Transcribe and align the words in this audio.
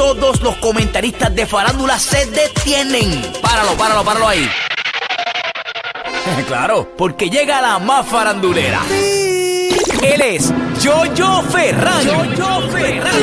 todos 0.00 0.40
los 0.40 0.56
comentaristas 0.56 1.34
de 1.34 1.46
farándula 1.46 1.98
se 1.98 2.24
detienen. 2.24 3.20
Páralo, 3.42 3.72
páralo, 3.76 4.02
páralo 4.02 4.28
ahí. 4.28 4.48
claro, 6.48 6.90
porque 6.96 7.28
llega 7.28 7.60
la 7.60 7.78
más 7.78 8.06
farandulera. 8.06 8.80
Él 10.02 10.22
es 10.22 10.54
Jojo 10.82 11.42
Ferran. 11.42 12.06
Jojo 12.06 12.70
Ferran. 12.70 13.14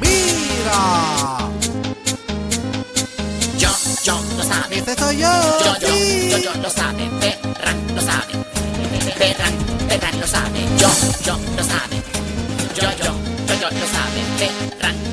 Mira. 0.00 1.38
Yo, 3.56 3.70
yo, 4.02 4.20
lo 4.36 4.42
sabe. 4.42 4.78
Ese 4.78 4.94
soy 4.96 5.18
yo. 5.18 5.28
Yo, 5.64 5.78
yo, 5.78 5.86
sí. 5.86 6.30
yo, 6.32 6.38
yo, 6.38 6.54
lo 6.60 6.68
sabe. 6.68 7.08
Ferran 7.20 7.94
lo 7.94 8.02
sabe. 8.02 8.32
Ferran, 9.18 9.52
Ferran 9.88 10.20
lo 10.20 10.26
sabe. 10.26 10.58
Yo, 10.78 10.88
yo, 11.24 11.38
lo 11.56 11.62
sabe. 11.62 12.02
Yo, 12.74 13.04
yo, 13.04 13.23
yo, 13.70 13.70
lo 13.70 13.86
sabe. 13.86 14.20
Ferran 14.38 15.03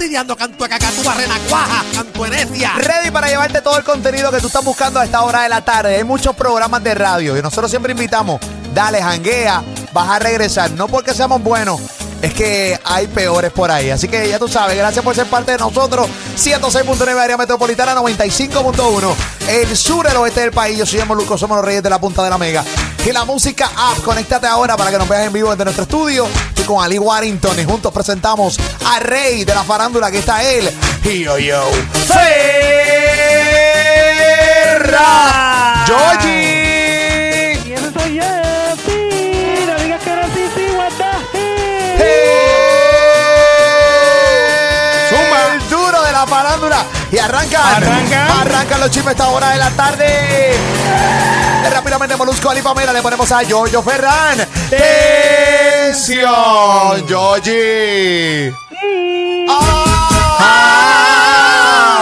siempre 0.00 0.16
estás 0.16 0.36
fastidiando 0.36 0.36
cantueca, 0.36 0.78
cantúa, 0.78 1.14
renacuaja, 1.14 1.84
cantuenecia. 1.94 2.72
Ready 2.76 3.10
para 3.10 3.28
llevarte 3.28 3.60
todo 3.60 3.76
el 3.76 3.84
contenido 3.84 4.30
que 4.30 4.40
tú 4.40 4.46
estás 4.46 4.64
buscando 4.64 5.00
a 5.00 5.04
esta 5.04 5.22
hora 5.22 5.42
de 5.42 5.48
la 5.48 5.62
tarde. 5.62 5.96
Hay 5.96 6.04
muchos 6.04 6.34
programas 6.34 6.82
de 6.82 6.94
radio 6.94 7.36
y 7.36 7.42
nosotros 7.42 7.70
siempre 7.70 7.92
invitamos, 7.92 8.40
dale, 8.74 9.02
janguea, 9.02 9.62
vas 9.92 10.08
a 10.08 10.18
regresar. 10.18 10.70
No 10.72 10.88
porque 10.88 11.12
seamos 11.12 11.42
buenos, 11.42 11.80
es 12.22 12.32
que 12.34 12.78
hay 12.84 13.06
peores 13.08 13.52
por 13.52 13.70
ahí. 13.70 13.90
Así 13.90 14.08
que 14.08 14.28
ya 14.28 14.38
tú 14.38 14.48
sabes, 14.48 14.76
gracias 14.76 15.04
por 15.04 15.14
ser 15.14 15.26
parte 15.26 15.52
de 15.52 15.58
nosotros. 15.58 16.08
106.9 16.36 17.18
área 17.18 17.36
metropolitana, 17.36 17.94
95.1. 17.94 19.14
El 19.48 19.76
sur, 19.76 20.06
el 20.06 20.16
oeste 20.16 20.40
del 20.40 20.52
país. 20.52 20.78
Yo 20.78 20.86
soy 20.86 21.02
Moluco, 21.04 21.36
somos 21.36 21.56
los 21.56 21.64
reyes 21.64 21.82
de 21.82 21.90
la 21.90 22.00
punta 22.00 22.22
de 22.24 22.30
la 22.30 22.38
mega. 22.38 22.64
Y 23.04 23.12
la 23.12 23.24
música 23.24 23.70
app, 23.76 24.02
conéctate 24.02 24.46
ahora 24.46 24.76
para 24.76 24.90
que 24.90 24.98
nos 24.98 25.08
veas 25.08 25.26
en 25.26 25.32
vivo 25.32 25.50
desde 25.50 25.64
nuestro 25.64 25.84
estudio. 25.84 26.28
Estoy 26.48 26.66
con 26.66 26.84
Ali 26.84 26.98
Warrington 26.98 27.58
y 27.58 27.64
juntos 27.64 27.90
presentamos 27.92 28.58
a 28.84 29.00
Rey 29.00 29.44
de 29.44 29.54
la 29.54 29.64
farándula, 29.64 30.10
que 30.10 30.18
está 30.18 30.42
él. 30.42 30.70
Y 31.04 31.24
yo, 31.24 31.38
yo. 31.38 31.64
Ferra. 34.76 35.84
Georgie. 35.86 37.58
Y 37.64 37.72
ese 37.72 37.90
soy 37.90 38.16
yo, 38.16 38.22
sí. 38.84 39.64
No 39.66 39.74
digas 39.82 40.02
que 40.02 40.10
no, 40.10 40.22
sí, 40.34 40.50
sí, 40.54 40.66
what 40.76 40.92
the 40.98 41.04
hell. 41.38 42.00
Zumba. 45.08 45.54
El 45.54 45.68
duro 45.70 46.02
de 46.02 46.12
la 46.12 46.26
farándula. 46.26 46.84
Y 47.10 47.16
arrancan. 47.16 47.82
Arrancan. 47.82 48.30
Arrancan 48.40 48.80
los 48.80 48.90
chismes 48.90 49.08
a 49.08 49.12
esta 49.12 49.28
hora 49.28 49.50
de 49.52 49.58
la 49.58 49.70
tarde. 49.70 51.49
Rápidamente, 51.68 52.16
Molusco, 52.16 52.50
Ali 52.50 52.62
Pamela, 52.62 52.92
le 52.92 53.02
ponemos 53.02 53.30
a 53.32 53.42
Giorgio 53.42 53.82
Ferran. 53.82 54.38
¡Tensión! 54.70 56.26
Georgie. 57.06 58.54
¡Ah! 59.48 59.90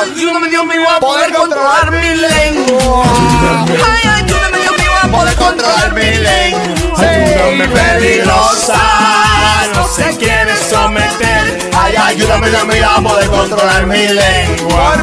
Ayúdame, 0.02 0.48
Dios 0.48 0.64
mío, 0.66 0.88
a 0.88 1.00
Poder 1.00 1.32
controlar 1.32 1.90
mi 1.90 2.14
lengua. 2.14 3.04
Ay, 3.68 4.08
ayúdame, 4.22 4.58
Dios 4.58 4.78
mío, 4.78 4.90
a 5.02 5.08
Poder 5.08 5.34
controlar 5.36 5.92
mi 5.92 6.14
lengua. 6.14 6.68
Ayúdame, 6.98 7.68
peligrosa, 7.68 8.80
no 9.74 9.88
se 9.88 10.16
quiere 10.16 10.56
someter. 10.56 11.70
Ay, 11.76 11.96
ayúdame, 11.96 12.50
Dios 12.50 12.66
mío, 12.66 12.88
a 12.88 13.00
poder 13.00 13.28
controlar 13.28 13.86
mi 13.86 14.06
lengua. 14.08 14.96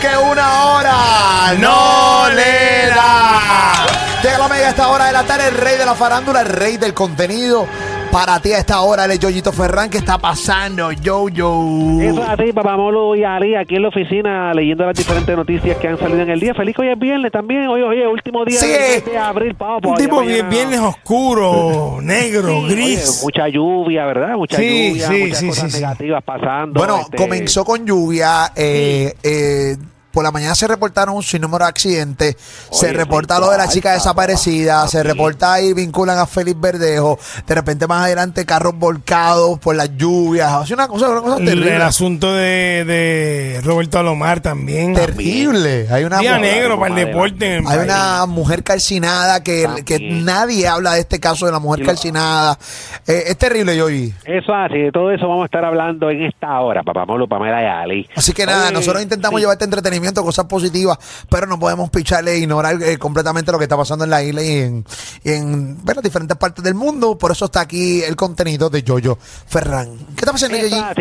Que 0.00 0.16
una 0.16 0.64
hora 0.64 1.54
no 1.58 2.30
le 2.30 2.86
da. 2.88 3.86
Llega 4.22 4.38
la 4.38 4.48
mega 4.48 4.70
esta 4.70 4.88
hora 4.88 5.04
de 5.06 5.12
la 5.12 5.24
tarde, 5.24 5.48
el 5.48 5.54
rey 5.54 5.76
de 5.76 5.84
la 5.84 5.94
farándula, 5.94 6.40
el 6.40 6.46
rey 6.46 6.78
del 6.78 6.94
contenido. 6.94 7.66
Para 8.12 8.40
ti 8.40 8.52
a 8.52 8.58
esta 8.58 8.80
hora, 8.80 9.04
el 9.04 9.18
Yoyito 9.20 9.52
Ferran, 9.52 9.88
¿qué 9.88 9.98
está 9.98 10.18
pasando? 10.18 10.90
Yo, 10.90 11.28
yo. 11.28 11.64
Eso 12.00 12.20
es 12.24 12.28
así, 12.28 12.52
papá 12.52 12.76
Molo 12.76 13.14
y 13.14 13.22
Ali, 13.22 13.54
aquí 13.54 13.76
en 13.76 13.82
la 13.82 13.88
oficina, 13.88 14.52
leyendo 14.52 14.84
las 14.84 14.96
diferentes 14.96 15.36
noticias 15.36 15.76
que 15.78 15.86
han 15.86 15.96
salido 15.96 16.22
en 16.22 16.30
el 16.30 16.40
día. 16.40 16.52
Feliz 16.52 16.74
que 16.74 16.82
hoy 16.82 16.88
es 16.88 16.98
viernes 16.98 17.30
también. 17.30 17.68
Hoy, 17.68 17.82
oye, 17.82 18.04
último 18.08 18.44
día 18.44 18.58
Sí. 18.58 18.66
mes 18.66 19.04
de 19.04 19.16
abril, 19.16 19.54
papá. 19.54 19.86
Un 19.88 19.94
tipo 19.94 20.22
bien, 20.22 20.48
viernes 20.50 20.80
oscuro, 20.80 21.98
negro, 22.02 22.62
gris. 22.68 23.20
mucha 23.22 23.46
lluvia, 23.48 24.04
¿verdad? 24.06 24.34
Mucha 24.36 24.56
Sí, 24.56 24.94
lluvia, 24.98 25.10
muchas 25.10 25.44
cosas 25.44 25.72
negativas 25.72 26.24
pasando. 26.24 26.80
Bueno, 26.80 26.98
este, 27.02 27.16
comenzó 27.16 27.64
con 27.64 27.86
lluvia. 27.86 28.50
eh, 28.56 29.14
eh, 29.22 29.76
por 30.12 30.24
la 30.24 30.30
mañana 30.30 30.54
se 30.54 30.66
reportaron 30.66 31.14
un 31.14 31.22
sinnúmero 31.22 31.64
de 31.64 31.68
accidentes. 31.68 32.36
se 32.70 32.92
reporta 32.92 33.38
lo 33.38 33.50
de 33.50 33.58
la 33.58 33.68
chica 33.68 33.92
desaparecida. 33.92 34.86
Se 34.88 35.02
reporta 35.02 35.60
y 35.60 35.72
vinculan 35.72 36.18
a 36.18 36.26
Félix 36.26 36.60
Verdejo. 36.60 37.18
De 37.46 37.54
repente, 37.54 37.86
más 37.86 38.04
adelante, 38.04 38.44
carros 38.44 38.74
volcados 38.76 39.58
por 39.58 39.76
las 39.76 39.96
lluvias. 39.96 40.52
O 40.52 40.66
sea, 40.66 40.74
una 40.76 40.88
cosa, 40.88 41.08
una 41.10 41.20
cosa 41.20 41.36
terrible. 41.36 41.76
el 41.76 41.82
asunto 41.82 42.32
de, 42.34 42.84
de 42.84 43.60
Roberto 43.62 43.98
Alomar 43.98 44.40
también. 44.40 44.94
terrible. 44.94 45.86
Hay 45.90 46.04
una, 46.04 46.18
Día 46.18 46.36
mujer- 46.38 46.54
negro 46.54 46.78
para 46.80 46.94
el 47.00 47.06
deporte. 47.06 47.46
en 47.56 47.64
el 47.64 47.70
hay 47.70 47.76
país. 47.78 47.90
una 47.90 48.26
mujer 48.26 48.62
calcinada 48.64 49.42
que, 49.42 49.68
que 49.84 49.98
nadie 50.00 50.66
habla 50.66 50.94
de 50.94 51.00
este 51.00 51.20
caso 51.20 51.46
de 51.46 51.52
la 51.52 51.58
mujer 51.58 51.84
calcinada. 51.86 52.58
Eh, 53.06 53.24
es 53.28 53.36
terrible, 53.38 53.76
yo 53.76 53.86
vi. 53.86 54.12
Eso 54.24 54.52
así, 54.54 54.78
de 54.78 54.92
todo 54.92 55.10
eso 55.12 55.28
vamos 55.28 55.42
a 55.42 55.46
estar 55.46 55.64
hablando 55.64 56.10
en 56.10 56.22
esta 56.24 56.60
hora, 56.60 56.82
papá 56.82 57.04
Molo, 57.06 57.26
Pamela 57.28 57.62
y 57.62 57.66
Ali. 57.66 58.08
Así 58.16 58.32
que 58.32 58.46
nada, 58.46 58.64
Oye, 58.66 58.74
nosotros 58.74 59.02
intentamos 59.02 59.38
sí. 59.38 59.42
llevarte 59.42 59.64
entretenimiento, 59.64 59.99
cosas 60.22 60.46
positivas, 60.46 60.98
pero 61.30 61.46
no 61.46 61.58
podemos 61.58 61.90
picharle 61.90 62.32
e 62.32 62.38
ignorar 62.38 62.82
eh, 62.82 62.98
completamente 62.98 63.52
lo 63.52 63.58
que 63.58 63.64
está 63.64 63.76
pasando 63.76 64.04
en 64.04 64.10
la 64.10 64.22
isla 64.22 64.42
y 64.42 64.58
en, 64.58 64.84
en 65.24 65.84
bueno, 65.84 66.02
diferentes 66.02 66.36
partes 66.36 66.64
del 66.64 66.74
mundo. 66.74 67.16
Por 67.16 67.30
eso 67.30 67.46
está 67.46 67.60
aquí 67.60 68.02
el 68.02 68.16
contenido 68.16 68.70
de 68.70 68.82
Yoyo 68.82 69.16
Ferran. 69.16 69.88
¿Qué 70.16 70.20
está 70.20 70.32
pasando, 70.32 70.56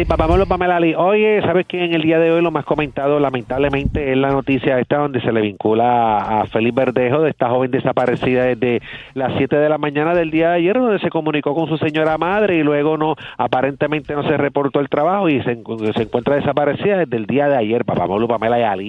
papá 0.07 0.27
Molo, 0.27 0.45
Pamela 0.45 0.77
Ali. 0.77 0.93
Oye, 0.95 1.41
¿sabes 1.41 1.65
que 1.67 1.83
en 1.83 1.93
el 1.93 2.01
día 2.01 2.19
de 2.19 2.31
hoy 2.31 2.41
lo 2.41 2.51
más 2.51 2.65
comentado, 2.65 3.19
lamentablemente, 3.19 4.11
es 4.11 4.17
la 4.17 4.31
noticia 4.31 4.79
esta 4.79 4.97
donde 4.97 5.21
se 5.21 5.31
le 5.31 5.41
vincula 5.41 6.17
a 6.17 6.45
Félix 6.47 6.75
Verdejo, 6.75 7.21
de 7.21 7.29
esta 7.29 7.49
joven 7.49 7.71
desaparecida 7.71 8.43
desde 8.43 8.81
las 9.13 9.33
7 9.37 9.55
de 9.55 9.69
la 9.69 9.77
mañana 9.77 10.13
del 10.13 10.31
día 10.31 10.49
de 10.49 10.57
ayer, 10.57 10.77
donde 10.77 10.99
se 10.99 11.09
comunicó 11.09 11.53
con 11.53 11.67
su 11.67 11.77
señora 11.77 12.17
madre 12.17 12.57
y 12.57 12.63
luego 12.63 12.97
no, 12.97 13.15
aparentemente 13.37 14.13
no 14.13 14.23
se 14.23 14.37
reportó 14.37 14.79
el 14.79 14.89
trabajo 14.89 15.29
y 15.29 15.41
se, 15.43 15.57
se 15.95 16.01
encuentra 16.03 16.35
desaparecida 16.35 16.97
desde 16.97 17.17
el 17.17 17.25
día 17.25 17.47
de 17.47 17.57
ayer, 17.57 17.85
papá 17.85 18.07
Pamela 18.27 18.59
y 18.59 18.63
Ali. 18.63 18.88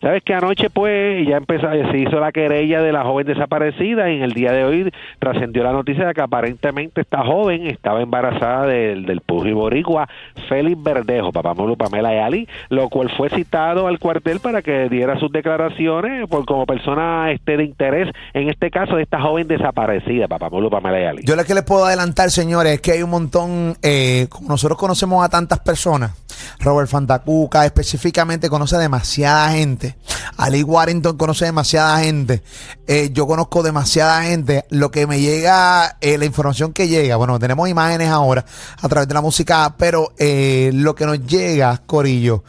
¿Sabes 0.00 0.22
que 0.24 0.32
anoche, 0.32 0.70
pues, 0.70 1.26
ya 1.28 1.36
empezó, 1.36 1.68
se 1.90 1.98
hizo 1.98 2.20
la 2.20 2.32
querella 2.32 2.80
de 2.80 2.90
la 2.90 3.02
joven 3.02 3.26
desaparecida 3.26 4.10
y 4.10 4.16
en 4.16 4.22
el 4.22 4.32
día 4.32 4.52
de 4.52 4.64
hoy 4.64 4.90
trascendió 5.18 5.62
la 5.62 5.72
noticia 5.72 6.06
de 6.06 6.14
que 6.14 6.22
aparentemente 6.22 7.02
esta 7.02 7.22
joven 7.22 7.66
estaba 7.66 8.00
embarazada 8.00 8.66
del, 8.66 9.04
del 9.04 9.20
Boricua, 9.26 10.08
Félix 10.48 10.82
Verdejo, 10.82 11.32
papá 11.32 11.52
Molo, 11.52 11.76
Pamela 11.76 12.14
y 12.14 12.18
Ali, 12.18 12.48
lo 12.70 12.88
cual 12.88 13.10
fue 13.14 13.28
citado 13.28 13.88
al 13.88 13.98
cuartel 13.98 14.40
para 14.40 14.62
que 14.62 14.88
diera 14.88 15.18
sus 15.18 15.30
declaraciones 15.30 16.26
por 16.28 16.46
como 16.46 16.64
persona 16.64 17.30
este 17.30 17.58
de 17.58 17.64
interés, 17.64 18.08
en 18.32 18.48
este 18.48 18.70
caso 18.70 18.96
de 18.96 19.02
esta 19.02 19.20
joven 19.20 19.48
desaparecida, 19.48 20.28
papá 20.28 20.48
Molo, 20.48 20.70
Pamela 20.70 21.00
y 21.00 21.04
Ali. 21.04 21.22
Yo 21.24 21.36
lo 21.36 21.44
que 21.44 21.54
les 21.54 21.64
puedo 21.64 21.84
adelantar, 21.84 22.30
señores, 22.30 22.72
es 22.72 22.80
que 22.80 22.92
hay 22.92 23.02
un 23.02 23.10
montón, 23.10 23.76
eh, 23.82 24.28
como 24.30 24.48
nosotros 24.48 24.78
conocemos 24.78 25.22
a 25.22 25.28
tantas 25.28 25.58
personas, 25.60 26.12
Robert 26.60 26.88
Fantacuca 26.88 27.66
específicamente 27.66 28.48
conoce 28.48 28.78
demasiada 28.78 29.50
gente. 29.50 29.89
Ali 30.36 30.62
Warrington 30.62 31.16
conoce 31.16 31.44
demasiada 31.44 32.00
gente. 32.00 32.42
Eh, 32.86 33.10
yo 33.12 33.26
conozco 33.26 33.62
demasiada 33.62 34.22
gente. 34.22 34.64
Lo 34.70 34.90
que 34.90 35.06
me 35.06 35.20
llega, 35.20 35.96
eh, 36.00 36.18
la 36.18 36.24
información 36.24 36.72
que 36.72 36.88
llega, 36.88 37.16
bueno, 37.16 37.38
tenemos 37.38 37.68
imágenes 37.68 38.08
ahora 38.08 38.44
a 38.80 38.88
través 38.88 39.08
de 39.08 39.14
la 39.14 39.20
música, 39.20 39.74
pero 39.76 40.12
eh, 40.18 40.70
lo 40.72 40.94
que 40.94 41.06
nos 41.06 41.24
llega, 41.26 41.82
Corillo, 41.86 42.44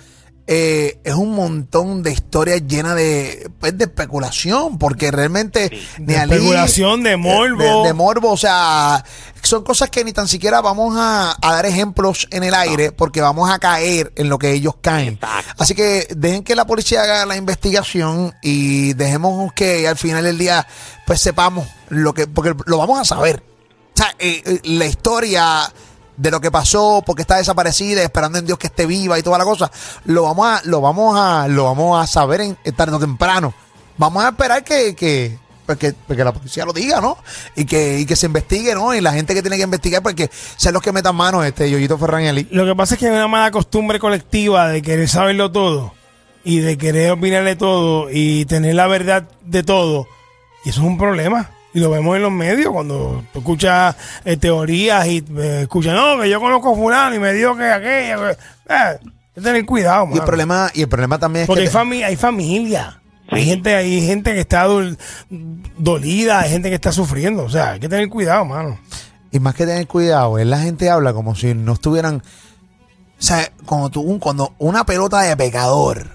eh, 0.53 0.99
es 1.05 1.13
un 1.13 1.31
montón 1.33 2.03
de 2.03 2.11
historias 2.11 2.61
llenas 2.67 2.95
de, 2.97 3.49
pues, 3.57 3.77
de 3.77 3.85
especulación, 3.85 4.77
porque 4.77 5.09
realmente 5.09 5.71
ni 5.97 6.07
De 6.07 6.17
Ali- 6.17 6.33
especulación, 6.33 7.03
de 7.03 7.15
morbo. 7.15 7.83
de, 7.83 7.87
de 7.87 7.93
morbo, 7.93 8.31
o 8.31 8.35
sea, 8.37 9.01
son 9.41 9.63
cosas 9.63 9.89
que 9.89 10.03
ni 10.03 10.11
tan 10.11 10.27
siquiera 10.27 10.59
vamos 10.59 10.95
a, 10.97 11.37
a 11.41 11.53
dar 11.53 11.65
ejemplos 11.65 12.27
en 12.31 12.43
el 12.43 12.53
aire, 12.53 12.91
porque 12.91 13.21
vamos 13.21 13.49
a 13.49 13.59
caer 13.59 14.11
en 14.17 14.27
lo 14.27 14.37
que 14.37 14.51
ellos 14.51 14.75
caen. 14.81 15.17
Así 15.57 15.73
que 15.73 16.05
dejen 16.17 16.43
que 16.43 16.53
la 16.55 16.65
policía 16.65 17.03
haga 17.03 17.25
la 17.25 17.37
investigación 17.37 18.33
y 18.41 18.93
dejemos 18.95 19.53
que 19.53 19.87
al 19.87 19.95
final 19.95 20.25
del 20.25 20.37
día, 20.37 20.67
pues 21.07 21.21
sepamos 21.21 21.65
lo 21.87 22.13
que, 22.13 22.27
porque 22.27 22.53
lo 22.65 22.77
vamos 22.77 22.99
a 22.99 23.05
saber. 23.05 23.41
O 23.93 23.97
sea, 23.97 24.13
eh, 24.19 24.41
eh, 24.45 24.59
la 24.63 24.85
historia 24.85 25.71
de 26.21 26.29
lo 26.29 26.39
que 26.39 26.51
pasó, 26.51 27.01
porque 27.03 27.23
está 27.23 27.37
desaparecida, 27.37 28.03
esperando 28.03 28.37
en 28.37 28.45
Dios 28.45 28.59
que 28.59 28.67
esté 28.67 28.85
viva 28.85 29.17
y 29.17 29.23
toda 29.23 29.39
la 29.39 29.43
cosa, 29.43 29.71
lo 30.05 30.23
vamos 30.23 30.47
a, 30.47 30.61
lo 30.65 30.79
vamos 30.79 31.19
a, 31.19 31.47
lo 31.47 31.65
vamos 31.65 32.01
a 32.01 32.05
saber 32.05 32.41
en, 32.41 32.55
tarde 32.75 32.95
o 32.95 32.99
temprano. 32.99 33.53
Vamos 33.97 34.23
a 34.23 34.29
esperar 34.29 34.63
que, 34.63 34.95
que, 34.95 35.37
pues 35.65 35.79
que, 35.79 35.93
pues 35.93 36.19
la 36.19 36.31
policía 36.31 36.63
lo 36.63 36.73
diga, 36.73 37.01
¿no? 37.01 37.17
Y 37.55 37.65
que, 37.65 37.99
y 37.99 38.05
que 38.05 38.15
se 38.15 38.27
investigue, 38.27 38.75
¿no? 38.75 38.93
Y 38.93 39.01
la 39.01 39.13
gente 39.13 39.33
que 39.33 39.41
tiene 39.41 39.57
que 39.57 39.63
investigar, 39.63 40.03
porque 40.03 40.29
sean 40.57 40.75
los 40.75 40.83
que 40.83 40.91
metan 40.91 41.15
mano, 41.15 41.43
este 41.43 41.69
Yoyito 41.71 41.97
Ferran 41.97 42.23
y 42.23 42.27
Ali. 42.27 42.47
Lo 42.51 42.65
que 42.65 42.75
pasa 42.75 42.93
es 42.93 42.99
que 42.99 43.07
hay 43.07 43.13
una 43.13 43.27
mala 43.27 43.49
costumbre 43.49 43.99
colectiva 43.99 44.67
de 44.67 44.83
querer 44.83 45.09
saberlo 45.09 45.51
todo 45.51 45.93
y 46.43 46.59
de 46.59 46.77
querer 46.77 47.11
opinarle 47.11 47.55
todo 47.55 48.09
y 48.11 48.45
tener 48.45 48.75
la 48.75 48.85
verdad 48.85 49.27
de 49.43 49.63
todo. 49.63 50.07
Y 50.63 50.69
eso 50.69 50.81
es 50.81 50.87
un 50.87 50.99
problema. 50.99 51.49
Y 51.73 51.79
lo 51.79 51.89
vemos 51.89 52.15
en 52.17 52.21
los 52.23 52.31
medios 52.31 52.71
cuando 52.71 53.23
escuchas 53.33 53.95
eh, 54.25 54.35
teorías 54.37 55.07
y 55.07 55.23
eh, 55.37 55.59
escuchas, 55.63 55.93
no, 55.95 56.21
que 56.21 56.29
yo 56.29 56.39
conozco 56.39 56.73
a 56.73 56.75
fulano 56.75 57.15
y 57.15 57.19
me 57.19 57.31
dijo 57.33 57.55
que 57.55 57.63
aquella. 57.71 58.17
que-". 58.17 58.31
Eh, 58.31 58.37
hay 58.73 58.97
que 59.35 59.41
tener 59.41 59.65
cuidado, 59.65 60.03
Y 60.05 60.09
el 60.09 60.13
mano. 60.15 60.25
problema, 60.25 60.71
y 60.73 60.81
el 60.81 60.89
problema 60.89 61.17
también 61.17 61.43
es 61.43 61.47
Porque 61.47 61.63
que 61.63 61.69
hay, 61.69 61.73
fami- 61.73 62.03
hay 62.05 62.15
familia. 62.17 62.97
Hay 63.29 63.45
gente, 63.45 63.73
hay 63.73 64.05
gente 64.05 64.33
que 64.33 64.41
está 64.41 64.67
dol- 64.67 64.97
dolida, 65.77 66.41
hay 66.41 66.49
gente 66.51 66.67
que 66.67 66.75
está 66.75 66.91
sufriendo. 66.91 67.43
O 67.43 67.49
sea, 67.49 67.71
hay 67.71 67.79
que 67.79 67.87
tener 67.87 68.09
cuidado, 68.09 68.43
mano. 68.43 68.77
Y 69.31 69.39
más 69.39 69.55
que 69.55 69.65
tener 69.65 69.87
cuidado, 69.87 70.37
es 70.37 70.45
la 70.45 70.59
gente 70.59 70.89
habla 70.89 71.13
como 71.13 71.33
si 71.35 71.53
no 71.53 71.71
estuvieran. 71.73 72.15
O 72.17 73.23
sea, 73.23 73.49
cuando, 73.65 73.89
tú, 73.89 74.19
cuando 74.19 74.53
una 74.57 74.85
pelota 74.85 75.21
de 75.21 75.37
pecador 75.37 76.09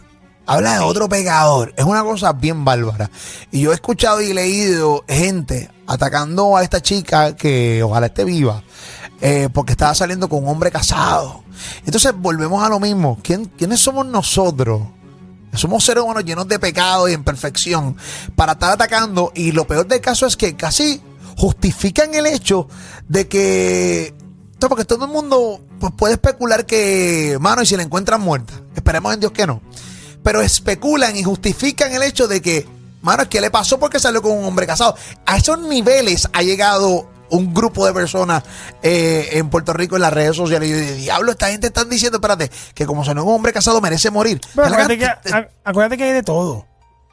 habla 0.46 0.74
de 0.74 0.80
otro 0.80 1.08
pecador, 1.08 1.74
es 1.76 1.84
una 1.84 2.02
cosa 2.02 2.32
bien 2.32 2.64
bárbara. 2.64 3.10
Y 3.50 3.60
yo 3.62 3.72
he 3.72 3.74
escuchado 3.74 4.20
y 4.22 4.32
leído 4.32 5.04
gente 5.08 5.70
atacando 5.86 6.56
a 6.56 6.62
esta 6.62 6.80
chica 6.80 7.36
que 7.36 7.82
ojalá 7.82 8.06
esté 8.06 8.24
viva, 8.24 8.62
eh, 9.20 9.48
porque 9.52 9.72
estaba 9.72 9.94
saliendo 9.94 10.28
con 10.28 10.44
un 10.44 10.48
hombre 10.50 10.70
casado. 10.70 11.42
Entonces 11.84 12.12
volvemos 12.16 12.62
a 12.64 12.68
lo 12.68 12.80
mismo. 12.80 13.18
¿Quién, 13.22 13.46
¿Quiénes 13.46 13.80
somos 13.80 14.06
nosotros? 14.06 14.82
Somos 15.52 15.84
seres 15.84 16.04
humanos 16.04 16.24
llenos 16.24 16.46
de 16.48 16.58
pecado 16.58 17.08
y 17.08 17.12
imperfección 17.12 17.96
para 18.34 18.52
estar 18.52 18.72
atacando. 18.72 19.32
Y 19.34 19.52
lo 19.52 19.66
peor 19.66 19.86
del 19.86 20.00
caso 20.00 20.26
es 20.26 20.36
que 20.36 20.54
casi 20.54 21.00
justifican 21.36 22.14
el 22.14 22.26
hecho 22.26 22.68
de 23.08 23.26
que. 23.26 24.14
Porque 24.58 24.84
todo 24.84 25.04
el 25.04 25.10
mundo 25.10 25.60
pues, 25.78 25.92
puede 25.96 26.14
especular 26.14 26.66
que, 26.66 27.38
mano, 27.40 27.62
y 27.62 27.66
si 27.66 27.76
la 27.76 27.82
encuentran 27.82 28.20
muerta. 28.20 28.54
Esperemos 28.74 29.14
en 29.14 29.20
Dios 29.20 29.32
que 29.32 29.46
no. 29.46 29.62
Pero 30.26 30.40
especulan 30.40 31.14
y 31.16 31.22
justifican 31.22 31.92
el 31.94 32.02
hecho 32.02 32.26
de 32.26 32.42
que, 32.42 32.66
mano, 33.00 33.22
es 33.22 33.28
que 33.28 33.40
le 33.40 33.48
pasó 33.52 33.78
porque 33.78 34.00
salió 34.00 34.20
con 34.20 34.32
un 34.32 34.44
hombre 34.44 34.66
casado. 34.66 34.96
A 35.24 35.36
esos 35.36 35.56
niveles 35.60 36.28
ha 36.32 36.42
llegado 36.42 37.08
un 37.30 37.54
grupo 37.54 37.86
de 37.86 37.92
personas 37.92 38.42
eh, 38.82 39.28
en 39.34 39.50
Puerto 39.50 39.72
Rico 39.72 39.94
en 39.94 40.02
las 40.02 40.12
redes 40.12 40.34
sociales. 40.34 40.68
Y 40.68 40.72
yo 40.72 40.96
diablo, 40.96 41.30
esta 41.30 41.48
gente 41.50 41.68
está 41.68 41.84
diciendo, 41.84 42.18
espérate, 42.18 42.50
que 42.74 42.86
como 42.86 43.04
salió 43.04 43.22
con 43.22 43.30
un 43.30 43.36
hombre 43.36 43.52
casado 43.52 43.80
merece 43.80 44.10
morir. 44.10 44.40
Pero 44.56 44.66
acuérdate, 44.66 44.98
que, 44.98 45.08
te- 45.22 45.32
a- 45.32 45.48
acuérdate 45.64 45.96
que 45.96 46.02
hay 46.04 46.12
de 46.12 46.22
todo. 46.24 46.66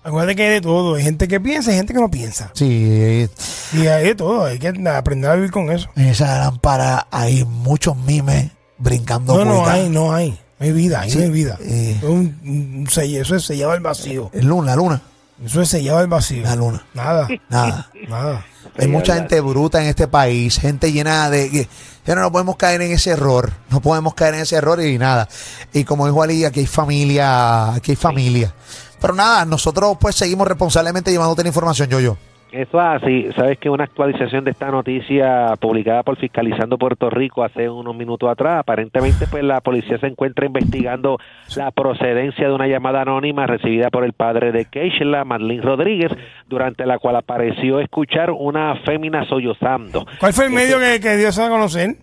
Acuérdate 0.04 0.36
que 0.36 0.44
hay 0.44 0.50
de 0.56 0.62
todo. 0.62 0.96
Hay 0.96 1.04
gente 1.04 1.28
que 1.28 1.40
piensa 1.40 1.72
y 1.72 1.76
gente 1.76 1.94
que 1.94 2.00
no 2.00 2.10
piensa. 2.10 2.50
Sí, 2.56 3.30
Y 3.74 3.86
hay 3.88 4.06
de 4.06 4.16
todo. 4.16 4.46
Hay 4.46 4.58
que 4.58 4.68
aprender 4.90 5.30
a 5.30 5.36
vivir 5.36 5.52
con 5.52 5.72
eso. 5.72 5.88
en 5.96 6.08
esa 6.08 6.40
lámpara 6.40 7.08
hay 7.12 7.46
muchos 7.46 7.96
mimes 7.96 8.50
brincando. 8.80 9.38
No, 9.38 9.46
no 9.46 9.66
hay, 9.68 9.88
no 9.90 10.14
hay. 10.14 10.40
No 10.64 10.68
hay 10.70 10.72
vida, 10.72 11.02
ahí 11.02 11.10
Sí, 11.12 11.18
no 11.18 11.24
hay 11.26 11.30
vida. 11.30 11.58
eh. 11.62 11.96
Es 11.98 12.04
un, 12.04 12.40
un 12.46 12.88
selle- 12.88 13.20
eso 13.22 13.36
es 13.36 13.44
sellado 13.44 13.72
al 13.74 13.82
vacío. 13.82 14.30
El 14.34 14.46
luna, 14.48 14.68
la 14.72 14.76
luna, 14.78 15.02
Eso 15.46 15.62
es 15.62 15.68
sellado 15.70 15.98
al 16.00 16.08
vacío. 16.08 16.44
la 16.44 16.56
luna. 16.56 16.86
Nada, 16.94 17.28
Nada. 17.50 17.90
nada. 18.08 18.46
Hay 18.78 18.88
mucha 18.88 19.16
gente 19.16 19.42
bruta 19.42 19.82
en 19.82 19.88
este 19.90 20.08
país, 20.08 20.58
gente 20.60 20.92
llena 20.94 21.30
de... 21.30 21.50
que 21.50 21.68
ya 22.06 22.16
no, 22.16 22.22
no 22.22 22.32
podemos 22.32 22.56
caer 22.56 22.82
en 22.82 22.92
ese 22.94 23.12
error, 23.12 23.52
no 23.70 23.82
podemos 23.82 24.14
caer 24.14 24.36
en 24.36 24.40
ese 24.42 24.56
error 24.56 24.82
y 24.82 24.98
nada. 24.98 25.28
Y 25.74 25.84
como 25.84 26.06
dijo 26.08 26.24
Ali, 26.24 26.46
aquí 26.46 26.62
hay 26.62 26.66
familia, 26.66 27.74
aquí 27.74 27.92
hay 27.92 27.96
familia. 27.98 28.54
Pero 29.02 29.14
nada, 29.14 29.44
nosotros 29.46 29.98
pues 30.00 30.16
seguimos 30.16 30.48
responsablemente 30.48 31.12
llevándote 31.12 31.44
la 31.44 31.50
información, 31.50 31.90
yo, 31.90 32.00
yo. 32.00 32.18
Eso 32.54 32.80
es 32.80 33.02
así. 33.02 33.30
Sabes 33.36 33.58
que 33.58 33.68
una 33.68 33.86
actualización 33.86 34.44
de 34.44 34.52
esta 34.52 34.70
noticia 34.70 35.56
publicada 35.60 36.04
por 36.04 36.18
Fiscalizando 36.18 36.78
Puerto 36.78 37.10
Rico 37.10 37.44
hace 37.44 37.68
unos 37.68 37.96
minutos 37.96 38.30
atrás, 38.30 38.60
aparentemente 38.60 39.26
pues 39.26 39.44
la 39.44 39.60
policía 39.60 39.98
se 39.98 40.06
encuentra 40.06 40.46
investigando 40.46 41.18
la 41.56 41.72
procedencia 41.72 42.48
de 42.48 42.54
una 42.54 42.68
llamada 42.68 43.02
anónima 43.02 43.48
recibida 43.48 43.90
por 43.90 44.04
el 44.04 44.14
padre 44.14 44.52
de 44.52 44.66
Keishla, 44.66 45.26
Marlene 45.26 45.64
Rodríguez, 45.64 46.12
durante 46.48 46.86
la 46.86 47.00
cual 47.00 47.16
apareció 47.16 47.80
escuchar 47.80 48.30
una 48.30 48.76
fémina 48.86 49.26
sollozando. 49.26 50.06
¿Cuál 50.20 50.34
fue 50.34 50.46
el 50.46 50.52
medio 50.52 50.78
que, 50.78 51.00
que 51.00 51.18
dio 51.18 51.30
eso 51.30 51.44
a 51.44 51.50
conocer? 51.50 51.96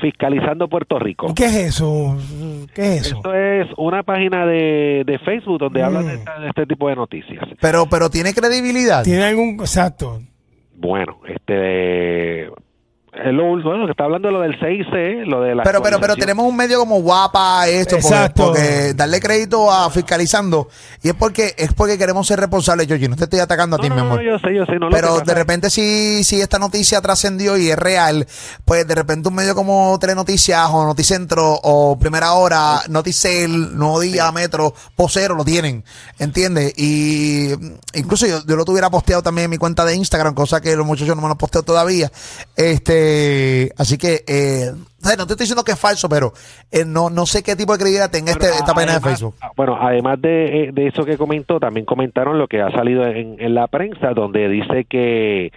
Fiscalizando 0.00 0.68
Puerto 0.68 0.98
Rico. 0.98 1.28
¿Y 1.30 1.34
¿Qué 1.34 1.44
es 1.46 1.56
eso? 1.56 2.16
¿Qué 2.74 2.96
es 2.96 3.06
eso? 3.06 3.16
Esto 3.16 3.34
es 3.34 3.66
una 3.76 4.02
página 4.02 4.44
de, 4.46 5.04
de 5.06 5.18
Facebook 5.20 5.58
donde 5.58 5.82
hablan 5.82 6.04
Mm. 6.04 6.08
de, 6.08 6.14
esta- 6.14 6.40
de 6.40 6.48
este 6.48 6.66
tipo 6.66 6.88
de 6.88 6.96
noticias. 6.96 7.44
Pero, 7.60 7.86
pero 7.88 8.10
tiene 8.10 8.34
credibilidad. 8.34 9.04
¿Tiene 9.04 9.24
algún... 9.24 9.50
Exacto. 9.60 10.20
Bueno, 10.74 11.18
este 11.28 12.50
es 13.24 13.32
lo, 13.32 13.44
bueno, 13.62 13.86
que 13.86 13.92
está 13.92 14.04
hablando 14.04 14.28
de 14.28 14.34
lo 14.34 14.40
del 14.40 14.58
6C, 14.58 15.24
lo 15.24 15.40
de 15.40 15.54
la 15.54 15.62
Pero, 15.62 15.82
pero, 15.82 15.98
pero 15.98 16.16
tenemos 16.16 16.46
un 16.46 16.54
medio 16.54 16.78
como 16.78 17.00
guapa 17.00 17.66
esto, 17.66 17.96
porque, 17.96 18.06
Exacto. 18.08 18.46
porque 18.46 18.94
darle 18.94 19.20
crédito 19.20 19.72
a 19.72 19.88
fiscalizando 19.90 20.68
y 21.02 21.08
es 21.08 21.14
porque 21.14 21.54
es 21.56 21.72
porque 21.72 21.96
queremos 21.96 22.26
ser 22.26 22.40
responsables, 22.40 22.86
Yoyi. 22.86 23.08
No 23.08 23.16
te 23.16 23.24
estoy 23.24 23.40
atacando 23.40 23.76
a 23.76 23.78
ti, 23.78 23.88
no, 23.88 23.94
mi 23.94 24.00
no, 24.00 24.06
amor. 24.06 24.22
no, 24.22 24.30
yo 24.30 24.38
sé, 24.38 24.54
yo 24.54 24.66
sé, 24.66 24.74
no, 24.74 24.90
lo 24.90 24.90
Pero 24.90 25.20
de 25.20 25.34
repente 25.34 25.70
si, 25.70 26.24
si 26.24 26.40
esta 26.40 26.58
noticia 26.58 27.00
trascendió 27.00 27.56
y 27.56 27.70
es 27.70 27.78
real, 27.78 28.26
pues 28.64 28.86
de 28.86 28.94
repente 28.94 29.28
un 29.28 29.34
medio 29.34 29.54
como 29.54 29.98
Telenoticias 29.98 30.68
o 30.70 30.84
Noticentro 30.84 31.58
o 31.62 31.98
Primera 31.98 32.34
Hora, 32.34 32.82
Noticel, 32.88 33.76
Nuevo 33.78 34.00
Día, 34.00 34.30
Metro, 34.32 34.74
Posero 34.94 35.34
lo 35.34 35.44
tienen, 35.44 35.84
¿entiendes? 36.18 36.74
Y 36.76 37.52
incluso 37.94 38.26
yo, 38.26 38.40
yo 38.46 38.56
lo 38.56 38.64
tuviera 38.64 38.90
posteado 38.90 39.22
también 39.22 39.46
en 39.46 39.50
mi 39.52 39.58
cuenta 39.58 39.84
de 39.84 39.94
Instagram, 39.94 40.34
cosa 40.34 40.60
que 40.60 40.76
los 40.76 40.84
muchachos 40.84 41.16
no 41.16 41.22
me 41.22 41.28
lo 41.28 41.32
han 41.32 41.38
posteado 41.38 41.64
todavía. 41.64 42.10
Este, 42.56 43.05
así 43.76 43.98
que, 43.98 44.24
eh, 44.26 44.70
o 44.70 45.06
sea, 45.06 45.16
no 45.16 45.26
te 45.26 45.32
estoy 45.32 45.44
diciendo 45.44 45.64
que 45.64 45.72
es 45.72 45.80
falso, 45.80 46.08
pero 46.08 46.32
eh, 46.70 46.84
no, 46.86 47.10
no 47.10 47.26
sé 47.26 47.42
qué 47.42 47.56
tipo 47.56 47.72
de 47.72 47.78
credibilidad 47.78 48.10
tenga 48.10 48.32
este, 48.32 48.46
esta 48.46 48.74
página 48.74 48.94
de 48.94 49.00
Facebook. 49.00 49.34
Bueno, 49.56 49.76
además 49.80 50.20
de, 50.20 50.64
eh, 50.64 50.70
de 50.72 50.86
eso 50.86 51.04
que 51.04 51.16
comentó, 51.16 51.60
también 51.60 51.86
comentaron 51.86 52.38
lo 52.38 52.48
que 52.48 52.60
ha 52.60 52.70
salido 52.70 53.06
en, 53.06 53.36
en 53.38 53.54
la 53.54 53.66
prensa, 53.66 54.12
donde 54.14 54.48
dice 54.48 54.84
que 54.84 55.52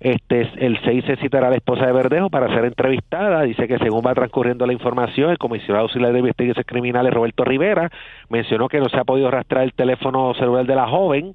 este 0.00 0.48
el 0.64 0.78
6 0.82 1.04
se 1.06 1.16
citará 1.16 1.48
a 1.48 1.50
la 1.50 1.56
esposa 1.56 1.84
de 1.84 1.92
Verdejo 1.92 2.30
para 2.30 2.48
ser 2.54 2.64
entrevistada. 2.64 3.42
Dice 3.42 3.68
que 3.68 3.78
según 3.78 4.02
va 4.04 4.14
transcurriendo 4.14 4.66
la 4.66 4.72
información, 4.72 5.30
el 5.30 5.38
comisionado 5.38 5.84
auxiliar 5.84 6.12
de 6.12 6.20
investigaciones 6.20 6.66
criminales, 6.66 7.12
Roberto 7.12 7.44
Rivera, 7.44 7.90
mencionó 8.30 8.68
que 8.68 8.80
no 8.80 8.88
se 8.88 8.98
ha 8.98 9.04
podido 9.04 9.30
rastrear 9.30 9.64
el 9.64 9.74
teléfono 9.74 10.32
celular 10.34 10.66
de 10.66 10.74
la 10.74 10.88
joven 10.88 11.32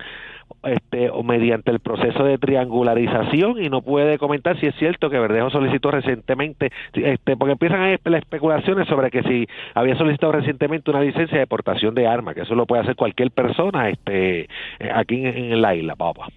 este, 0.66 1.10
o 1.10 1.24
mediante 1.24 1.72
el 1.72 1.80
proceso 1.80 2.24
de 2.24 2.38
triangularización 2.38 3.64
y 3.64 3.70
no 3.70 3.82
puede 3.82 4.18
comentar 4.18 4.60
si 4.60 4.68
es 4.68 4.76
cierto 4.76 5.10
que 5.10 5.20
Verdejo 5.20 5.50
solicitó 5.50 5.92
recientemente, 5.92 6.72
este, 6.94 7.38
porque 7.38 7.54
empiezan 7.54 7.98
las 8.04 8.22
especulaciones 8.22 8.88
sobre 8.88 9.12
que 9.12 9.24
si 9.24 9.48
había 9.74 9.96
solicitado 9.98 10.32
recientemente 10.32 10.92
una 10.92 11.02
licencia 11.02 11.38
de 11.40 11.48
portación 11.48 11.96
de 11.96 12.08
armas, 12.08 12.36
que 12.36 12.42
eso 12.42 12.56
lo 12.56 12.66
puede 12.66 12.84
hacer 12.84 12.96
cualquier 12.96 13.32
persona 13.32 13.90
este, 13.90 14.48
aquí 14.94 15.16
en, 15.26 15.54
en 15.54 15.62
la 15.62 15.76
isla, 15.76 15.96
papá. 15.96 16.28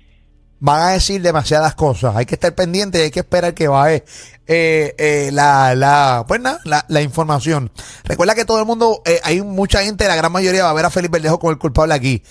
van 0.60 0.82
a 0.82 0.92
decir 0.92 1.22
demasiadas 1.22 1.74
cosas. 1.74 2.16
Hay 2.16 2.26
que 2.26 2.34
estar 2.34 2.54
pendiente 2.54 2.98
y 2.98 3.02
hay 3.02 3.10
que 3.10 3.20
esperar 3.20 3.54
que 3.54 3.68
baje 3.68 4.04
eh, 4.46 4.94
eh, 4.98 5.30
la, 5.32 5.74
la, 5.74 6.24
pues 6.26 6.40
la 6.88 7.02
información. 7.02 7.70
Recuerda 8.04 8.34
que 8.34 8.44
todo 8.44 8.58
el 8.58 8.66
mundo, 8.66 9.02
eh, 9.04 9.20
hay 9.22 9.42
mucha 9.42 9.82
gente, 9.82 10.06
la 10.08 10.16
gran 10.16 10.32
mayoría 10.32 10.64
va 10.64 10.70
a 10.70 10.74
ver 10.74 10.84
a 10.84 10.90
Felipe 10.90 11.18
Verdejo 11.18 11.38
como 11.38 11.52
el 11.52 11.58
culpable 11.58 11.94
aquí. 11.94 12.22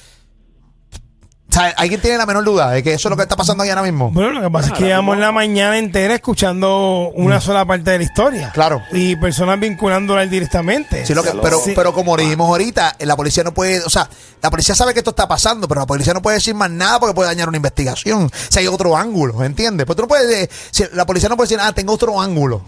O 1.50 1.54
sea, 1.60 1.74
¿alguien 1.78 2.02
tiene 2.02 2.18
la 2.18 2.26
menor 2.26 2.44
duda 2.44 2.70
de 2.72 2.84
que 2.84 2.94
eso 2.94 3.08
es 3.08 3.10
lo 3.10 3.16
que 3.16 3.24
está 3.24 3.38
pasando 3.38 3.64
ahí 3.64 3.70
ahora 3.70 3.82
mismo? 3.82 4.12
Bueno, 4.12 4.32
lo 4.32 4.42
que 4.42 4.50
pasa 4.52 4.68
es 4.68 4.74
que 4.74 4.84
llevamos 4.84 5.18
la 5.18 5.32
mañana 5.32 5.78
entera 5.78 6.14
escuchando 6.14 7.10
una 7.16 7.40
sola 7.40 7.64
parte 7.66 7.90
de 7.92 7.98
la 8.00 8.04
historia. 8.04 8.48
Mm. 8.50 8.52
Claro. 8.52 8.82
Y 8.92 9.16
personas 9.16 9.58
vinculándola 9.60 10.26
directamente. 10.26 11.06
Sí, 11.06 11.14
lo 11.14 11.24
que- 11.24 11.32
pero, 11.42 11.60
Sí. 11.64 11.72
pero 11.74 11.94
como 11.94 12.18
dijimos 12.18 12.48
ahorita, 12.50 12.98
la 13.00 13.16
policía 13.16 13.44
no 13.46 13.54
puede, 13.54 13.82
o 13.82 13.90
sea, 13.90 14.10
la 14.42 14.50
policía 14.52 14.76
sabe 14.76 14.94
que 14.94 15.00
esto 15.00 15.12
está 15.12 15.28
pasando, 15.28 15.68
pero 15.70 15.80
la 15.82 15.88
policía 15.88 16.14
no 16.14 16.22
puede 16.22 16.36
decir 16.36 16.54
más 16.54 16.70
nada 16.70 17.00
porque 17.00 17.16
puede 17.16 17.30
dañar 17.30 17.48
una 17.48 17.58
investigación. 17.58 18.30
Si 18.50 18.60
hay 18.60 18.68
otro 18.68 18.98
ángulo, 18.98 19.42
¿entiendes? 19.44 19.86
Pues 19.86 19.96
tú 19.96 20.02
no 20.04 20.08
puedes, 20.10 20.28
de- 20.28 20.50
si 20.72 20.84
la 20.94 21.06
policía 21.06 21.30
no 21.30 21.38
puede 21.38 21.48
decir, 21.50 21.60
ah, 21.62 21.72
tengo 21.72 21.94
otro 21.94 22.22
ángulo. 22.22 22.62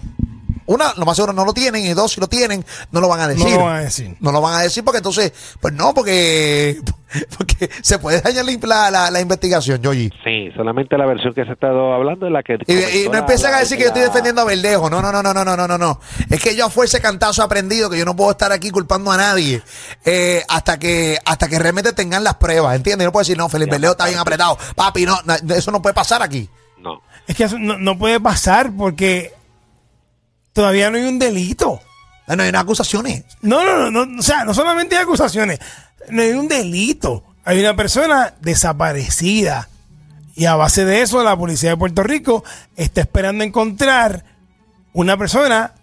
Una, 0.69 0.93
lo 0.97 1.05
más 1.05 1.15
seguro 1.15 1.33
no 1.33 1.45
lo 1.45 1.53
tienen. 1.53 1.83
Y 1.83 1.93
dos, 1.95 2.11
si 2.11 2.21
lo 2.21 2.27
tienen, 2.27 2.63
no 2.91 3.01
lo 3.01 3.07
van 3.07 3.21
a 3.21 3.27
decir. 3.27 3.43
No 3.43 3.57
lo 3.57 3.63
van 3.65 3.75
a 3.75 3.81
decir. 3.81 4.15
No 4.19 4.31
lo 4.31 4.39
van 4.39 4.53
a 4.53 4.61
decir 4.61 4.83
porque 4.83 4.97
entonces, 4.97 5.33
pues 5.59 5.73
no, 5.73 5.95
porque, 5.95 6.79
porque 7.37 7.71
se 7.81 7.97
puede 7.97 8.21
dañar 8.21 8.45
la, 8.45 8.91
la, 8.91 9.09
la 9.09 9.19
investigación, 9.19 9.81
Yoyi. 9.81 10.11
Sí, 10.23 10.51
solamente 10.55 10.95
la 10.95 11.07
versión 11.07 11.33
que 11.33 11.43
se 11.43 11.49
ha 11.49 11.53
estado 11.53 11.91
hablando 11.91 12.27
es 12.27 12.31
la 12.31 12.43
que. 12.43 12.59
Y, 12.67 13.09
no 13.09 13.17
empiezan 13.17 13.55
a 13.55 13.59
decir 13.59 13.77
que 13.77 13.85
yo 13.85 13.87
estoy 13.87 14.03
defendiendo 14.03 14.41
a 14.41 14.45
Verdejo. 14.45 14.91
No, 14.91 15.01
no, 15.01 15.11
no, 15.11 15.23
no, 15.23 15.33
no, 15.33 15.43
no, 15.43 15.67
no, 15.67 15.77
no. 15.77 15.99
Es 16.29 16.39
que 16.39 16.55
yo 16.55 16.69
fue 16.69 16.85
ese 16.85 17.01
cantazo 17.01 17.41
aprendido 17.41 17.89
que 17.89 17.97
yo 17.97 18.05
no 18.05 18.15
puedo 18.15 18.29
estar 18.29 18.51
aquí 18.51 18.69
culpando 18.69 19.11
a 19.11 19.17
nadie 19.17 19.63
eh, 20.05 20.43
hasta 20.47 20.77
que 20.77 21.17
hasta 21.25 21.47
que 21.47 21.57
realmente 21.57 21.93
tengan 21.93 22.23
las 22.23 22.35
pruebas, 22.35 22.75
¿entiendes? 22.75 23.05
No 23.05 23.11
puedo 23.11 23.21
decir, 23.21 23.39
no, 23.39 23.49
Felipe 23.49 23.71
Verdejo 23.71 23.93
está 23.93 24.05
bien 24.05 24.19
apretado. 24.19 24.55
Papi, 24.75 25.07
no, 25.07 25.17
eso 25.49 25.71
no 25.71 25.81
puede 25.81 25.95
pasar 25.95 26.21
aquí. 26.21 26.47
No. 26.77 27.01
Es 27.25 27.35
que 27.35 27.45
eso 27.45 27.57
no, 27.57 27.79
no 27.79 27.97
puede 27.97 28.19
pasar 28.19 28.71
porque 28.77 29.33
todavía 30.59 30.91
no 30.91 30.97
hay 30.97 31.05
un 31.05 31.19
delito. 31.19 31.79
No, 32.27 32.43
hay 32.43 32.49
unas 32.49 32.63
acusaciones. 32.63 33.23
No, 33.41 33.63
no, 33.63 33.89
no, 33.89 34.05
no, 34.05 34.19
o 34.19 34.21
sea, 34.21 34.43
no 34.43 34.53
solamente 34.53 34.97
hay 34.97 35.03
acusaciones, 35.03 35.57
no 36.09 36.21
hay 36.21 36.31
un 36.31 36.49
delito. 36.49 37.23
Hay 37.45 37.61
una 37.61 37.77
persona 37.77 38.33
desaparecida. 38.41 39.69
Y 40.35 40.47
a 40.47 40.57
base 40.57 40.83
de 40.83 41.01
eso, 41.01 41.23
la 41.23 41.37
policía 41.37 41.69
de 41.69 41.77
Puerto 41.77 42.03
Rico 42.03 42.43
está 42.75 42.99
esperando 42.99 43.45
encontrar 43.45 44.25
una 44.91 45.15
persona 45.15 45.75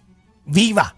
viva. 0.45 0.95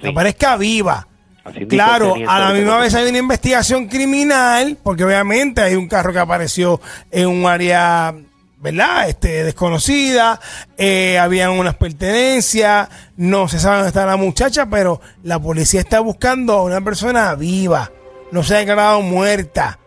Que 0.00 0.08
aparezca 0.08 0.56
viva. 0.56 1.06
Así 1.44 1.64
Claro, 1.68 2.16
a 2.26 2.40
la 2.40 2.52
misma 2.52 2.78
vez 2.78 2.96
hay 2.96 3.08
una 3.08 3.18
investigación 3.18 3.86
criminal, 3.86 4.76
porque 4.82 5.04
obviamente 5.04 5.60
hay 5.60 5.76
un 5.76 5.86
carro 5.86 6.12
que 6.12 6.18
apareció 6.18 6.80
en 7.12 7.28
un 7.28 7.46
área, 7.46 8.12
¿verdad? 8.60 9.08
Este, 9.08 9.44
desconocida, 9.44 10.40
eh, 10.76 11.18
habían 11.18 11.50
unas 11.52 11.76
pertenencias, 11.76 12.88
no 13.16 13.48
se 13.48 13.58
sabe 13.60 13.76
dónde 13.76 13.88
está 13.88 14.04
la 14.06 14.16
muchacha, 14.16 14.66
pero 14.66 15.00
la 15.22 15.38
policía 15.38 15.80
está 15.80 16.00
buscando 16.00 16.54
a 16.54 16.62
una 16.64 16.80
persona 16.80 17.34
viva, 17.34 17.90
no 18.32 18.42
se 18.42 18.56
ha 18.56 18.58
declarado 18.58 19.00
muerta, 19.02 19.78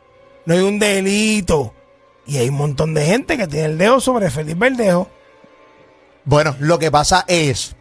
no 0.45 0.53
hay 0.53 0.61
un 0.61 0.79
delito. 0.79 1.73
Y 2.27 2.37
hay 2.37 2.49
un 2.49 2.55
montón 2.55 2.93
de 2.93 3.05
gente 3.05 3.35
que 3.37 3.47
tiene 3.47 3.65
el 3.65 3.77
dedo 3.77 3.99
sobre 3.99 4.29
Felipe 4.29 4.59
Verdejo. 4.69 5.09
Bueno, 6.23 6.55
lo 6.59 6.77
que 6.79 6.91
pasa 6.91 7.25
es 7.27 7.75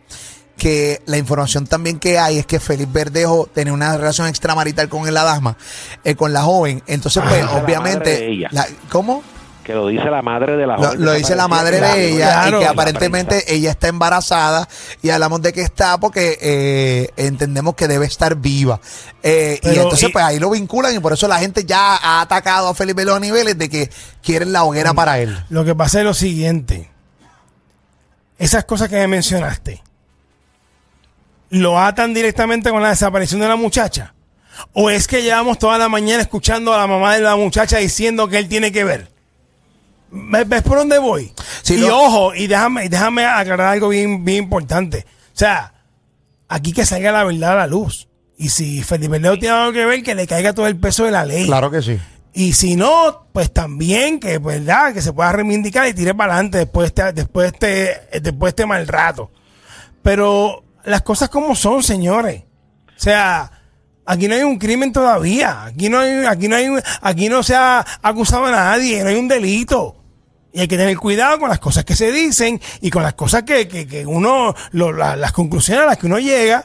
que 0.56 1.00
la 1.06 1.18
información 1.18 1.66
también 1.66 1.98
que 2.00 2.18
hay 2.18 2.38
es 2.38 2.46
que 2.46 2.58
Felipe 2.58 2.90
Verdejo 2.92 3.48
tenía 3.52 3.72
una 3.72 3.96
relación 3.96 4.26
extramarital 4.26 4.88
con 4.88 5.12
la 5.12 5.22
dama, 5.24 5.56
eh, 6.04 6.14
con 6.16 6.32
la 6.32 6.42
joven. 6.42 6.82
Entonces, 6.86 7.22
pues, 7.28 7.42
Ah, 7.42 7.46
madre 7.46 7.62
obviamente. 7.64 8.48
la- 8.50 8.66
¿Cómo? 8.90 9.22
Que 9.70 9.76
lo 9.76 9.86
dice 9.86 10.10
la 10.10 10.20
madre 10.22 10.56
de 10.56 10.66
la 10.66 10.76
Lo, 10.76 10.82
joven 10.84 11.04
lo 11.04 11.12
dice 11.12 11.36
la 11.36 11.46
madre 11.48 11.80
de 11.80 12.08
ella 12.10 12.26
Claro. 12.42 12.56
y 12.56 12.60
que 12.62 12.66
aparentemente 12.66 13.54
ella 13.54 13.70
está 13.70 13.86
embarazada 13.88 14.68
y 15.00 15.10
hablamos 15.10 15.42
de 15.42 15.52
que 15.52 15.62
está 15.62 15.98
porque 15.98 16.38
eh, 16.40 17.10
entendemos 17.16 17.74
que 17.76 17.86
debe 17.86 18.06
estar 18.06 18.34
viva. 18.34 18.80
Eh, 19.22 19.60
y 19.62 19.68
entonces 19.68 20.08
y- 20.08 20.12
pues 20.12 20.24
ahí 20.24 20.38
lo 20.40 20.50
vinculan 20.50 20.94
y 20.94 20.98
por 20.98 21.12
eso 21.12 21.28
la 21.28 21.38
gente 21.38 21.64
ya 21.64 21.96
ha 21.96 22.20
atacado 22.20 22.68
a 22.68 22.74
Felipe 22.74 23.02
a 23.10 23.20
niveles 23.20 23.56
de 23.56 23.68
que 23.68 23.90
quieren 24.22 24.52
la 24.52 24.64
hoguera 24.64 24.92
para 24.92 25.18
él. 25.20 25.38
Lo 25.50 25.64
que 25.64 25.74
pasa 25.74 26.00
es 26.00 26.04
lo 26.04 26.14
siguiente. 26.14 26.90
Esas 28.38 28.64
cosas 28.64 28.88
que 28.88 28.96
me 28.96 29.06
mencionaste, 29.06 29.82
¿lo 31.50 31.78
atan 31.78 32.14
directamente 32.14 32.70
con 32.70 32.82
la 32.82 32.88
desaparición 32.90 33.40
de 33.40 33.48
la 33.48 33.56
muchacha? 33.56 34.14
¿O 34.72 34.90
es 34.90 35.06
que 35.06 35.22
llevamos 35.22 35.58
toda 35.58 35.78
la 35.78 35.88
mañana 35.88 36.22
escuchando 36.22 36.74
a 36.74 36.78
la 36.78 36.86
mamá 36.86 37.14
de 37.14 37.20
la 37.20 37.36
muchacha 37.36 37.78
diciendo 37.78 38.28
que 38.28 38.38
él 38.38 38.48
tiene 38.48 38.72
que 38.72 38.84
ver? 38.84 39.08
¿Ves, 40.10 40.62
por 40.62 40.78
dónde 40.78 40.98
voy? 40.98 41.32
Y 41.68 41.84
ojo, 41.84 42.34
y 42.34 42.46
déjame, 42.46 42.88
déjame 42.88 43.24
aclarar 43.24 43.68
algo 43.68 43.88
bien, 43.88 44.24
bien 44.24 44.44
importante. 44.44 45.06
O 45.32 45.38
sea, 45.38 45.72
aquí 46.48 46.72
que 46.72 46.84
salga 46.84 47.12
la 47.12 47.24
verdad 47.24 47.52
a 47.52 47.56
la 47.56 47.66
luz. 47.66 48.08
Y 48.36 48.48
si 48.48 48.82
Felipe 48.82 49.18
Leo 49.20 49.38
tiene 49.38 49.54
algo 49.54 49.72
que 49.72 49.84
ver, 49.84 50.02
que 50.02 50.14
le 50.14 50.26
caiga 50.26 50.52
todo 50.52 50.66
el 50.66 50.76
peso 50.76 51.04
de 51.04 51.10
la 51.10 51.24
ley. 51.24 51.48
que 51.70 51.82
sí. 51.82 51.98
Y 52.32 52.52
si 52.54 52.76
no, 52.76 53.26
pues 53.32 53.52
también 53.52 54.20
que, 54.20 54.38
¿verdad? 54.38 54.94
que 54.94 55.02
se 55.02 55.12
pueda 55.12 55.32
reivindicar 55.32 55.86
y 55.88 55.94
tire 55.94 56.14
para 56.14 56.34
adelante 56.34 56.58
después 56.58 56.94
de 56.94 57.02
este, 57.02 57.12
después 57.12 57.52
de 57.52 57.92
este, 57.92 58.20
después 58.20 58.50
de 58.50 58.62
este 58.62 58.66
mal 58.66 58.86
rato. 58.86 59.30
Pero 60.02 60.64
las 60.84 61.02
cosas 61.02 61.28
como 61.28 61.54
son, 61.54 61.82
señores. 61.82 62.44
O 62.96 63.02
sea, 63.02 63.50
aquí 64.06 64.28
no 64.28 64.34
hay 64.34 64.42
un 64.42 64.58
crimen 64.58 64.92
todavía. 64.92 65.64
Aquí 65.64 65.88
no 65.88 65.98
hay, 65.98 66.24
aquí 66.24 66.48
no 66.48 66.56
hay, 66.56 66.68
aquí 67.00 67.28
no 67.28 67.42
se 67.42 67.54
ha 67.54 67.84
acusado 68.02 68.46
a 68.46 68.50
nadie, 68.50 69.02
no 69.02 69.10
hay 69.10 69.16
un 69.16 69.28
delito. 69.28 69.99
Y 70.52 70.60
hay 70.60 70.68
que 70.68 70.76
tener 70.76 70.96
cuidado 70.96 71.38
con 71.38 71.48
las 71.48 71.60
cosas 71.60 71.84
que 71.84 71.94
se 71.94 72.10
dicen 72.12 72.60
y 72.80 72.90
con 72.90 73.02
las 73.02 73.14
cosas 73.14 73.44
que, 73.44 73.68
que, 73.68 73.86
que 73.86 74.04
uno, 74.06 74.54
lo- 74.72 74.92
la- 74.92 75.16
las 75.16 75.32
conclusiones 75.32 75.84
a 75.84 75.86
las 75.86 75.96
que 75.98 76.06
uno 76.06 76.18
llega, 76.18 76.64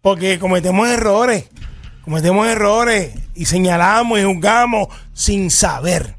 porque 0.00 0.38
cometemos 0.38 0.88
errores, 0.88 1.50
cometemos 2.04 2.46
errores 2.46 3.14
y 3.34 3.44
señalamos 3.46 4.18
y 4.18 4.24
juzgamos 4.24 4.88
sin 5.12 5.50
saber. 5.50 6.14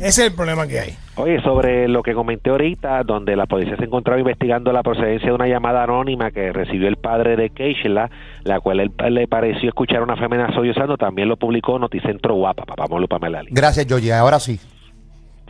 Ese 0.00 0.06
es 0.08 0.18
el 0.30 0.34
problema 0.34 0.66
que 0.66 0.80
hay. 0.80 0.96
Oye, 1.16 1.40
sobre 1.42 1.88
lo 1.88 2.02
que 2.04 2.14
comenté 2.14 2.50
ahorita, 2.50 3.02
donde 3.02 3.34
la 3.34 3.46
policía 3.46 3.76
se 3.76 3.84
encontraba 3.84 4.20
investigando 4.20 4.70
la 4.70 4.82
procedencia 4.84 5.28
de 5.30 5.34
una 5.34 5.48
llamada 5.48 5.82
anónima 5.82 6.30
que 6.30 6.52
recibió 6.52 6.86
el 6.86 6.96
padre 6.96 7.34
de 7.36 7.50
Keishla, 7.50 8.08
la 8.44 8.60
cual 8.60 8.78
él, 8.80 8.92
le 9.10 9.26
pareció 9.26 9.68
escuchar 9.68 9.98
a 9.98 10.02
una 10.04 10.16
femena 10.16 10.52
sollozando, 10.54 10.96
también 10.96 11.28
lo 11.28 11.36
publicó 11.36 11.78
Noticentro 11.78 12.34
Guapa, 12.34 12.64
papá 12.64 12.86
Molupa 12.88 13.18
Melali. 13.18 13.48
Gracias, 13.50 13.86
Yoyi. 13.86 14.10
Ahora 14.12 14.38
sí. 14.38 14.60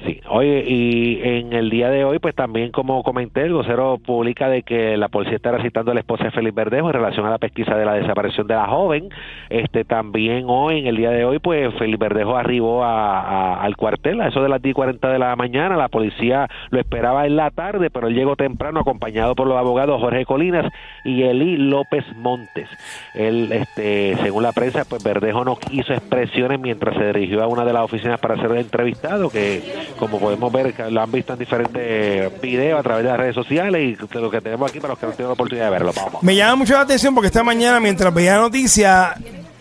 Sí, 0.07 0.21
oye, 0.31 0.63
y 0.67 1.21
en 1.25 1.53
el 1.53 1.71
día 1.71 1.91
de 1.91 2.05
hoy, 2.05 2.21
pues 2.21 2.33
también 2.35 2.71
como 2.71 3.03
comenté, 3.03 3.43
el 3.43 3.53
vocero 3.53 3.99
publica 3.99 4.49
de 4.49 4.63
que 4.63 4.97
la 4.97 5.09
policía 5.09 5.35
estará 5.37 5.61
citando 5.61 5.91
a 5.91 5.95
la 5.95 6.01
esposa 6.01 6.25
de 6.25 6.31
Félix 6.31 6.55
Verdejo 6.55 6.87
en 6.89 6.93
relación 6.95 7.27
a 7.27 7.31
la 7.31 7.39
pesquisa 7.39 7.75
de 7.77 7.85
la 7.85 7.95
desaparición 7.95 8.47
de 8.47 8.55
la 8.55 8.69
joven. 8.69 9.09
Este 9.51 9.85
también 9.85 10.45
hoy, 10.49 10.79
en 10.79 10.87
el 10.87 10.97
día 10.97 11.11
de 11.11 11.25
hoy, 11.25 11.41
pues 11.41 11.75
Félix 11.75 11.99
Verdejo 11.99 12.37
arribó 12.37 12.85
a, 12.85 13.21
a- 13.21 13.63
al 13.63 13.77
cuartel 13.77 14.21
a 14.21 14.29
eso 14.29 14.41
de 14.41 14.49
las 14.49 14.63
10 14.63 14.71
y 14.71 14.75
40 14.75 15.09
de 15.11 15.19
la 15.19 15.35
mañana. 15.35 15.77
La 15.77 15.89
policía 15.89 16.49
lo 16.71 16.79
esperaba 16.79 17.27
en 17.27 17.35
la 17.35 17.51
tarde, 17.51 17.91
pero 17.91 18.07
él 18.07 18.15
llegó 18.15 18.37
temprano 18.37 18.79
acompañado 18.81 19.35
por 19.35 19.49
los 19.49 19.57
abogados 19.59 20.01
Jorge 20.01 20.25
Colinas 20.25 20.73
y 21.05 21.25
Eli 21.25 21.57
López 21.57 22.05
Montes. 22.17 22.69
Él, 23.15 23.51
este, 23.51 24.17
según 24.23 24.45
la 24.45 24.53
prensa, 24.53 24.85
pues 24.89 25.03
Verdejo 25.03 25.45
no 25.45 25.59
hizo 25.73 25.93
expresiones 25.93 26.61
mientras 26.61 26.97
se 26.97 27.13
dirigió 27.13 27.43
a 27.43 27.49
una 27.49 27.65
de 27.65 27.73
las 27.73 27.83
oficinas 27.83 28.21
para 28.21 28.37
ser 28.37 28.53
entrevistado, 28.53 29.29
que 29.29 29.61
como 29.99 30.19
podemos 30.19 30.53
ver, 30.53 30.75
que 30.75 30.91
lo 30.91 31.01
han 31.03 31.11
visto 31.13 31.33
en 31.33 31.39
diferentes 31.39 32.41
videos 32.41 32.81
a 32.81 32.83
través 32.83 33.05
de 33.05 33.11
las 33.11 33.19
redes 33.19 33.35
sociales 33.35 33.81
y 33.83 34.19
lo 34.19 34.31
que 34.31 34.41
tenemos 34.41 34.71
aquí 34.71 34.81
para 34.81 34.93
los 34.93 34.99
que 34.99 35.07
no 35.07 35.13
tienen 35.13 35.29
la 35.29 35.33
oportunidad 35.35 35.65
de 35.67 35.71
verlo. 35.71 35.93
Vamos. 35.95 36.23
Me 36.23 36.35
llama 36.37 36.57
mucho 36.57 36.75
la 36.75 36.81
atención 36.83 37.15
porque 37.15 37.29
esta 37.29 37.43
mañana, 37.45 37.81
mientras 37.81 38.13
veía 38.13 38.35
la 38.37 38.43
noticia, 38.43 39.15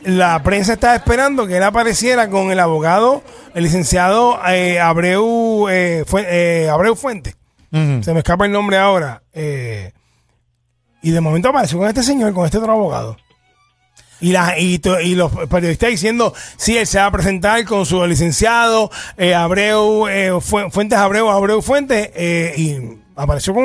la 0.03 0.41
prensa 0.43 0.73
estaba 0.73 0.95
esperando 0.95 1.47
que 1.47 1.57
él 1.57 1.63
apareciera 1.63 2.29
con 2.29 2.51
el 2.51 2.59
abogado, 2.59 3.23
el 3.55 3.63
licenciado 3.63 4.39
eh, 4.47 4.79
Abreu, 4.79 5.67
eh, 5.69 6.03
Fue- 6.07 6.25
eh, 6.27 6.69
Abreu 6.69 6.95
Fuente. 6.95 7.35
Se 7.71 8.13
me 8.13 8.19
escapa 8.19 8.45
el 8.45 8.51
nombre 8.51 8.77
ahora. 8.77 9.21
eh, 9.33 9.91
y 11.03 11.11
de 11.11 11.21
momento 11.21 11.49
apareció 11.49 11.77
con 11.77 11.87
este 11.87 12.01
señor, 12.03 12.33
con 12.33 12.45
este 12.45 12.57
otro 12.57 12.71
abogado. 12.73 13.17
Y, 14.19 14.31
la, 14.31 14.57
y, 14.59 14.79
to- 14.79 14.99
y 14.99 15.15
los 15.15 15.31
periodistas 15.47 15.89
diciendo, 15.91 16.33
sí, 16.57 16.77
él 16.77 16.87
se 16.87 16.97
va 16.99 17.05
a 17.07 17.11
presentar 17.11 17.63
con 17.65 17.85
su 17.85 18.05
licenciado 18.07 18.89
eh, 19.17 19.35
Abreu, 19.35 20.07
eh, 20.07 20.31
Fu- 20.41 20.69
Fuentes 20.71 20.97
Abreu, 20.97 21.29
Abreu 21.29 21.61
Fuentes, 21.61 22.11
eh, 22.15 22.53
y 22.57 22.75
apareció 23.15 23.53
con 23.53 23.63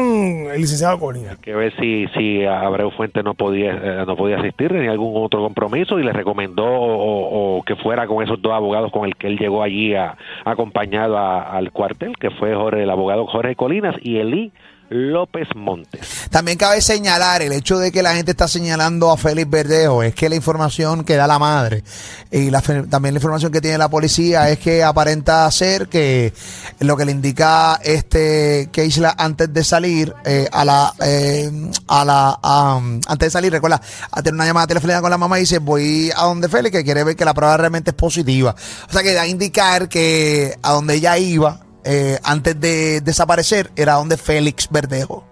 el 0.52 0.60
licenciado 0.60 0.98
Colina. 0.98 1.36
que 1.42 1.54
ver 1.54 1.74
si 1.78 2.06
si 2.16 2.44
Abreu 2.44 2.90
Fuente 2.90 3.22
no 3.22 3.34
podía 3.34 3.72
eh, 3.72 4.04
no 4.06 4.16
podía 4.16 4.38
asistir 4.38 4.72
ni 4.72 4.88
algún 4.88 5.12
otro 5.22 5.40
compromiso 5.42 5.98
y 5.98 6.02
le 6.04 6.12
recomendó 6.12 6.64
o, 6.66 7.62
que 7.66 7.76
fuera 7.76 8.06
con 8.06 8.22
esos 8.24 8.40
dos 8.40 8.52
abogados 8.52 8.90
con 8.92 9.04
el 9.06 9.14
que 9.16 9.26
él 9.26 9.38
llegó 9.38 9.62
allí 9.62 9.94
a, 9.94 10.16
acompañado 10.46 11.18
al 11.18 11.70
cuartel 11.70 12.16
que 12.18 12.30
fue 12.30 12.54
Jorge, 12.54 12.82
el 12.82 12.90
abogado 12.90 13.26
Jorge 13.26 13.54
Colinas 13.56 13.94
y 14.00 14.18
Eli 14.18 14.52
López 14.92 15.48
Montes. 15.54 16.28
También 16.30 16.58
cabe 16.58 16.80
señalar 16.80 17.42
el 17.42 17.52
hecho 17.52 17.78
de 17.78 17.90
que 17.90 18.02
la 18.02 18.14
gente 18.14 18.32
está 18.32 18.48
señalando 18.48 19.10
a 19.10 19.16
Félix 19.16 19.50
Verdejo 19.50 20.02
es 20.02 20.14
que 20.14 20.28
la 20.28 20.36
información 20.36 21.04
que 21.04 21.16
da 21.16 21.26
la 21.26 21.38
madre 21.38 21.82
y 22.30 22.50
también 22.50 23.14
la 23.14 23.18
información 23.18 23.52
que 23.52 23.60
tiene 23.60 23.78
la 23.78 23.88
policía 23.88 24.50
es 24.50 24.58
que 24.58 24.82
aparenta 24.82 25.50
ser 25.50 25.88
que 25.88 26.32
lo 26.80 26.96
que 26.96 27.04
le 27.04 27.12
indica 27.12 27.80
este 27.82 28.68
Keisla 28.72 29.14
antes 29.16 29.52
de 29.52 29.64
salir 29.64 30.14
eh, 30.24 30.48
a 30.52 30.64
la 30.64 30.92
eh, 31.00 31.50
antes 31.88 33.18
de 33.18 33.30
salir 33.30 33.52
recuerda 33.52 33.80
a 34.10 34.22
tener 34.22 34.34
una 34.34 34.46
llamada 34.46 34.66
telefónica 34.66 35.00
con 35.00 35.10
la 35.10 35.18
mamá 35.18 35.38
y 35.38 35.42
dice 35.42 35.58
voy 35.58 36.10
a 36.14 36.24
donde 36.24 36.48
Félix 36.48 36.76
que 36.76 36.84
quiere 36.84 37.04
ver 37.04 37.16
que 37.16 37.24
la 37.24 37.34
prueba 37.34 37.56
realmente 37.56 37.90
es 37.90 37.96
positiva 37.96 38.54
o 38.88 38.92
sea 38.92 39.02
que 39.02 39.12
da 39.12 39.22
a 39.22 39.26
indicar 39.26 39.88
que 39.88 40.56
a 40.62 40.72
donde 40.72 40.94
ella 40.94 41.16
iba 41.18 41.60
eh, 41.84 42.18
antes 42.22 42.58
de 42.60 43.00
desaparecer 43.00 43.70
era 43.76 43.94
donde 43.94 44.16
Félix 44.16 44.68
Verdejo. 44.70 45.24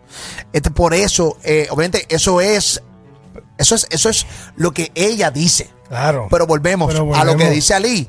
Este, 0.53 0.71
por 0.71 0.95
eso, 0.95 1.37
eh, 1.45 1.67
obviamente, 1.71 2.07
eso 2.09 2.41
es, 2.41 2.83
eso 3.59 3.75
es, 3.75 3.87
eso 3.91 4.09
es 4.09 4.27
lo 4.57 4.73
que 4.73 4.91
ella 4.95 5.31
dice. 5.31 5.71
Claro. 5.89 6.29
Pero 6.31 6.47
volvemos, 6.47 6.93
Pero 6.93 7.15
a 7.15 7.25
lo 7.25 7.37
que 7.37 7.51
dice 7.51 7.75
Ali. 7.75 8.09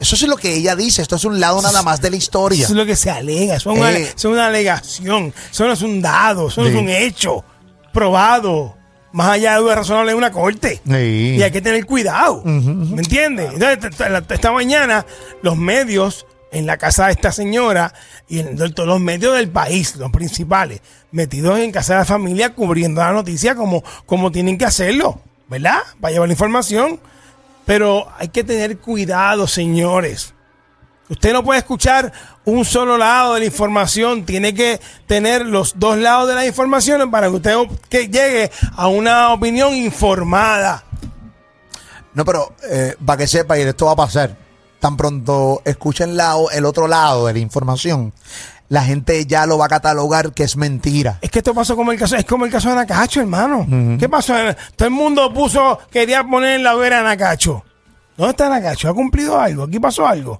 Eso 0.00 0.16
es 0.16 0.22
lo 0.22 0.36
que 0.36 0.52
ella 0.54 0.74
dice. 0.76 1.00
Esto 1.02 1.16
es 1.16 1.24
un 1.24 1.38
lado 1.40 1.62
nada 1.62 1.82
más 1.82 2.00
de 2.00 2.10
la 2.10 2.16
historia. 2.16 2.64
Eso 2.64 2.72
es 2.72 2.76
lo 2.76 2.84
que 2.84 2.96
se 2.96 3.10
alega. 3.10 3.56
Eso 3.56 3.72
es 3.72 3.78
una, 3.78 3.92
Eh. 3.92 4.14
una 4.24 4.46
alegación. 4.46 5.32
Eso 5.50 5.66
no 5.66 5.72
es 5.72 5.82
un 5.82 6.02
dado. 6.02 6.48
Eso 6.48 6.62
no 6.62 6.68
Sí. 6.68 6.74
es 6.74 6.80
un 6.80 6.88
hecho 6.88 7.44
probado. 7.92 8.76
Más 9.12 9.28
allá 9.28 9.54
de 9.54 9.60
duda 9.60 9.76
razonable 9.76 10.10
en 10.10 10.18
una 10.18 10.32
corte. 10.32 10.82
Sí. 10.84 11.36
Y 11.38 11.42
hay 11.42 11.52
que 11.52 11.60
tener 11.62 11.86
cuidado. 11.86 12.42
¿Me 12.44 13.00
entiendes? 13.00 13.52
Entonces, 13.54 13.92
esta 14.28 14.50
mañana, 14.52 15.06
los 15.42 15.56
medios 15.56 16.26
en 16.54 16.66
la 16.66 16.78
casa 16.78 17.06
de 17.06 17.12
esta 17.12 17.32
señora 17.32 17.92
y 18.28 18.38
en 18.38 18.56
todos 18.72 18.88
los 18.88 19.00
medios 19.00 19.34
del 19.34 19.48
país, 19.48 19.96
los 19.96 20.10
principales, 20.12 20.80
metidos 21.10 21.58
en 21.58 21.72
casa 21.72 21.94
de 21.94 21.98
la 22.00 22.04
familia, 22.04 22.54
cubriendo 22.54 23.00
la 23.00 23.12
noticia 23.12 23.56
como, 23.56 23.82
como 24.06 24.30
tienen 24.30 24.56
que 24.56 24.64
hacerlo, 24.64 25.20
¿verdad? 25.48 25.80
Para 26.00 26.12
llevar 26.12 26.28
la 26.28 26.34
información. 26.34 27.00
Pero 27.66 28.06
hay 28.18 28.28
que 28.28 28.44
tener 28.44 28.78
cuidado, 28.78 29.46
señores. 29.46 30.32
Usted 31.08 31.32
no 31.32 31.42
puede 31.42 31.58
escuchar 31.58 32.12
un 32.44 32.64
solo 32.64 32.96
lado 32.96 33.34
de 33.34 33.40
la 33.40 33.46
información, 33.46 34.24
tiene 34.24 34.54
que 34.54 34.80
tener 35.06 35.44
los 35.44 35.78
dos 35.78 35.98
lados 35.98 36.28
de 36.28 36.34
la 36.34 36.46
información 36.46 37.10
para 37.10 37.28
que 37.28 37.34
usted 37.34 38.10
llegue 38.10 38.50
a 38.76 38.86
una 38.86 39.32
opinión 39.32 39.74
informada. 39.74 40.84
No, 42.14 42.24
pero 42.24 42.54
eh, 42.70 42.96
para 43.04 43.18
que 43.18 43.26
sepa, 43.26 43.58
y 43.58 43.62
esto 43.62 43.86
va 43.86 43.92
a 43.92 43.96
pasar, 43.96 44.43
tan 44.84 44.98
pronto 44.98 45.62
escuchen 45.64 46.14
la- 46.14 46.36
el 46.52 46.66
otro 46.66 46.86
lado 46.88 47.26
de 47.28 47.32
la 47.32 47.38
información, 47.38 48.12
la 48.68 48.84
gente 48.84 49.24
ya 49.24 49.46
lo 49.46 49.56
va 49.56 49.64
a 49.64 49.68
catalogar 49.70 50.32
que 50.34 50.42
es 50.42 50.58
mentira. 50.58 51.16
Es 51.22 51.30
que 51.30 51.38
esto 51.38 51.54
pasó 51.54 51.74
como 51.74 51.90
el 51.90 51.98
caso, 51.98 52.16
es 52.16 52.26
como 52.26 52.44
el 52.44 52.52
caso 52.52 52.68
de 52.68 52.74
Nacacho, 52.74 53.22
hermano. 53.22 53.66
¿Qué 53.98 54.10
pasó? 54.10 54.34
Todo 54.76 54.86
el 54.86 54.92
mundo 54.94 55.32
puso, 55.32 55.78
quería 55.90 56.22
poner 56.22 56.56
en 56.56 56.64
la 56.64 56.76
hoguera 56.76 57.00
a 57.00 57.02
Nacacho. 57.02 57.64
¿Dónde 58.18 58.32
está 58.32 58.50
Nacacho? 58.50 58.90
¿Ha 58.90 58.92
cumplido 58.94 59.40
algo? 59.40 59.62
¿Aquí 59.64 59.80
pasó 59.80 60.06
algo? 60.06 60.38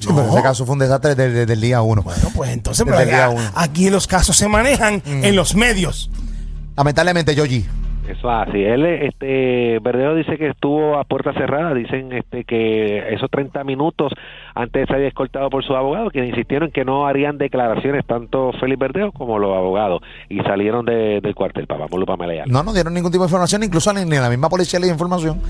Sí, 0.00 0.08
pero 0.12 0.32
ese 0.32 0.42
caso 0.42 0.66
fue 0.66 0.72
un 0.72 0.80
desastre 0.80 1.14
desde, 1.14 1.32
desde 1.32 1.52
el 1.52 1.60
día 1.60 1.80
uno. 1.80 2.02
Bueno, 2.02 2.28
pues 2.34 2.50
entonces, 2.50 2.84
pero 2.84 3.36
aquí 3.54 3.88
los 3.88 4.08
casos 4.08 4.36
se 4.36 4.48
manejan 4.48 5.00
en 5.06 5.36
los 5.36 5.54
medios. 5.54 6.10
Lamentablemente, 6.76 7.36
Yogi. 7.36 7.68
Eso 8.08 8.30
así. 8.30 8.62
Él, 8.64 8.84
este, 8.84 9.78
Verdejo 9.80 10.14
dice 10.14 10.36
que 10.36 10.48
estuvo 10.48 10.98
a 10.98 11.04
puerta 11.04 11.32
cerrada. 11.32 11.74
Dicen, 11.74 12.12
este, 12.12 12.44
que 12.44 13.14
esos 13.14 13.30
30 13.30 13.62
minutos 13.64 14.12
antes 14.54 14.86
de 14.86 14.94
ser 14.94 15.04
escoltado 15.04 15.50
por 15.50 15.64
su 15.64 15.74
abogado, 15.74 16.10
que 16.10 16.24
insistieron 16.24 16.70
que 16.70 16.84
no 16.84 17.06
harían 17.06 17.38
declaraciones 17.38 18.04
tanto 18.06 18.52
Félix 18.60 18.78
Verdejo 18.78 19.12
como 19.12 19.38
los 19.38 19.56
abogados 19.56 20.00
y 20.28 20.38
salieron 20.40 20.84
de- 20.84 21.20
del 21.20 21.34
cuartel. 21.34 21.66
Papá, 21.66 21.86
y 21.90 22.38
Alba. 22.38 22.44
No 22.46 22.62
nos 22.62 22.74
dieron 22.74 22.94
ningún 22.94 23.10
tipo 23.12 23.24
de 23.24 23.28
información, 23.28 23.62
incluso 23.62 23.92
ni, 23.92 24.04
ni 24.04 24.16
la 24.16 24.28
misma 24.28 24.48
policía 24.48 24.78
le 24.80 24.86
dio 24.86 24.94
información. 24.94 25.40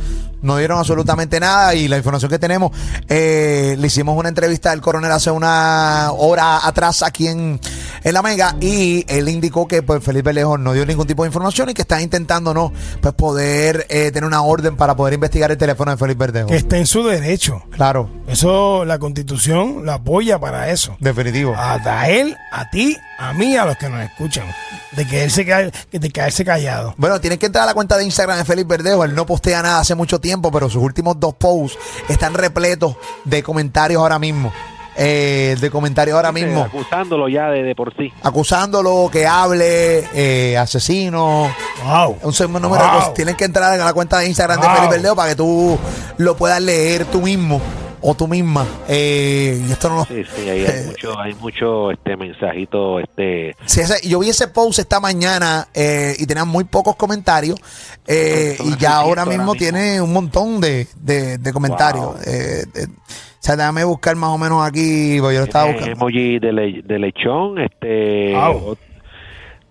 No 0.42 0.56
dieron 0.56 0.78
absolutamente 0.78 1.38
nada 1.40 1.74
y 1.74 1.88
la 1.88 1.96
información 1.96 2.30
que 2.30 2.38
tenemos, 2.38 2.70
eh, 3.08 3.76
le 3.78 3.86
hicimos 3.86 4.16
una 4.16 4.28
entrevista 4.28 4.72
al 4.72 4.80
coronel 4.80 5.10
hace 5.12 5.30
una 5.30 6.10
hora 6.12 6.66
atrás 6.66 7.02
aquí 7.02 7.26
en, 7.26 7.60
en 8.04 8.14
La 8.14 8.22
Mega 8.22 8.56
y 8.60 9.04
él 9.08 9.28
indicó 9.28 9.66
que 9.68 9.82
pues 9.82 10.02
Felipe 10.02 10.32
Lejos 10.32 10.58
no 10.58 10.72
dio 10.72 10.84
ningún 10.86 11.06
tipo 11.06 11.22
de 11.22 11.28
información 11.28 11.68
y 11.70 11.74
que 11.74 11.82
está 11.82 12.00
intentando 12.00 12.54
no 12.54 12.72
pues 13.00 13.14
poder 13.14 13.86
eh, 13.88 14.10
tener 14.12 14.24
una 14.26 14.42
orden 14.42 14.76
para 14.76 14.94
poder 14.96 15.14
investigar 15.14 15.50
el 15.50 15.58
teléfono 15.58 15.90
de 15.90 15.96
Felipe 15.96 16.18
Verdejo. 16.20 16.48
Que 16.48 16.56
está 16.56 16.78
en 16.78 16.86
su 16.86 17.02
derecho. 17.06 17.62
Claro, 17.70 18.08
Eso, 18.26 18.84
la 18.90 18.98
constitución 18.98 19.84
lo 19.86 19.92
apoya 19.92 20.38
para 20.38 20.68
eso. 20.70 20.96
definitivo. 21.00 21.54
A, 21.56 21.74
a 21.84 22.08
él, 22.10 22.36
a 22.52 22.68
ti, 22.70 22.96
a 23.18 23.32
mí, 23.32 23.56
a 23.56 23.64
los 23.64 23.76
que 23.76 23.88
nos 23.88 24.02
escuchan. 24.02 24.44
De 24.92 25.06
que 25.06 25.22
él 25.24 25.30
se 25.30 25.46
ca- 25.46 25.70
de 25.92 26.10
quedarse 26.10 26.44
callado. 26.44 26.94
Bueno, 26.96 27.20
tienen 27.20 27.38
que 27.38 27.46
entrar 27.46 27.62
a 27.64 27.66
la 27.66 27.74
cuenta 27.74 27.96
de 27.96 28.04
Instagram 28.04 28.36
de 28.38 28.44
Félix 28.44 28.66
Verdejo. 28.68 29.04
Él 29.04 29.14
no 29.14 29.24
postea 29.24 29.62
nada 29.62 29.78
hace 29.80 29.94
mucho 29.94 30.20
tiempo, 30.20 30.50
pero 30.50 30.68
sus 30.68 30.82
últimos 30.82 31.18
dos 31.20 31.34
posts 31.34 31.78
están 32.08 32.34
repletos 32.34 32.96
de 33.24 33.42
comentarios 33.42 34.00
ahora 34.02 34.18
mismo. 34.18 34.52
Eh, 34.96 35.56
de 35.60 35.70
comentarios 35.70 36.16
ahora 36.16 36.32
mismo. 36.32 36.62
Acusándolo 36.64 37.28
ya 37.28 37.48
de, 37.48 37.62
de 37.62 37.74
por 37.76 37.96
sí. 37.96 38.12
Acusándolo, 38.22 39.08
que 39.10 39.26
hable, 39.26 40.04
eh, 40.12 40.58
asesino. 40.58 41.48
Wow. 41.86 42.16
Un 42.22 42.34
número 42.60 42.82
de 42.82 42.88
Wow. 42.90 42.98
cosas. 42.98 43.14
Tienen 43.14 43.36
que 43.36 43.44
entrar 43.44 43.72
a 43.80 43.84
la 43.84 43.92
cuenta 43.94 44.18
de 44.18 44.26
Instagram 44.26 44.60
de 44.60 44.66
Wow. 44.66 44.74
Félix 44.76 44.90
Verdejo 44.94 45.16
para 45.16 45.28
que 45.30 45.36
tú 45.36 45.78
lo 46.18 46.36
puedas 46.36 46.60
leer 46.60 47.04
tú 47.06 47.22
mismo 47.22 47.62
o 48.02 48.14
tú 48.14 48.26
misma. 48.28 48.66
Eh, 48.88 49.62
y 49.68 49.72
esto 49.72 49.88
no 49.88 49.96
lo- 49.96 50.04
Sí, 50.04 50.22
sí, 50.36 50.48
ahí 50.48 50.64
hay 50.66 50.86
mucho, 50.86 51.18
hay 51.18 51.34
mucho 51.34 51.90
este 51.90 52.16
mensajito, 52.16 52.98
este, 53.00 53.54
Sí, 53.66 53.80
ese- 53.80 54.06
yo 54.08 54.18
vi 54.20 54.30
ese 54.30 54.48
post 54.48 54.78
esta 54.78 55.00
mañana 55.00 55.68
eh, 55.74 56.14
y 56.18 56.26
tenía 56.26 56.44
muy 56.44 56.64
pocos 56.64 56.96
comentarios 56.96 57.58
eh, 58.06 58.56
y 58.64 58.76
ya 58.78 58.96
ahora 58.96 59.22
ahora 59.22 59.26
mismo 59.36 59.52
mismo. 59.52 59.54
tiene 59.54 60.00
un 60.00 60.12
montón 60.12 60.60
de, 60.60 60.86
de- 60.96 61.38
de 61.38 61.52
comentarios. 61.52 62.04
Wow. 62.06 62.16
Eh, 62.26 62.64
eh, 62.74 62.86
o 62.88 63.42
sea, 63.42 63.56
déjame 63.56 63.84
buscar 63.84 64.16
más 64.16 64.30
o 64.30 64.38
menos 64.38 64.66
aquí, 64.66 65.16
porque 65.20 65.34
yo 65.34 65.40
lo 65.40 65.46
estaba 65.46 65.66
buscando. 65.72 65.92
emoji 65.92 66.38
de, 66.38 66.52
le- 66.52 66.82
de 66.82 66.98
lechón, 66.98 67.58
este, 67.58 68.34
Wow. 68.34 68.76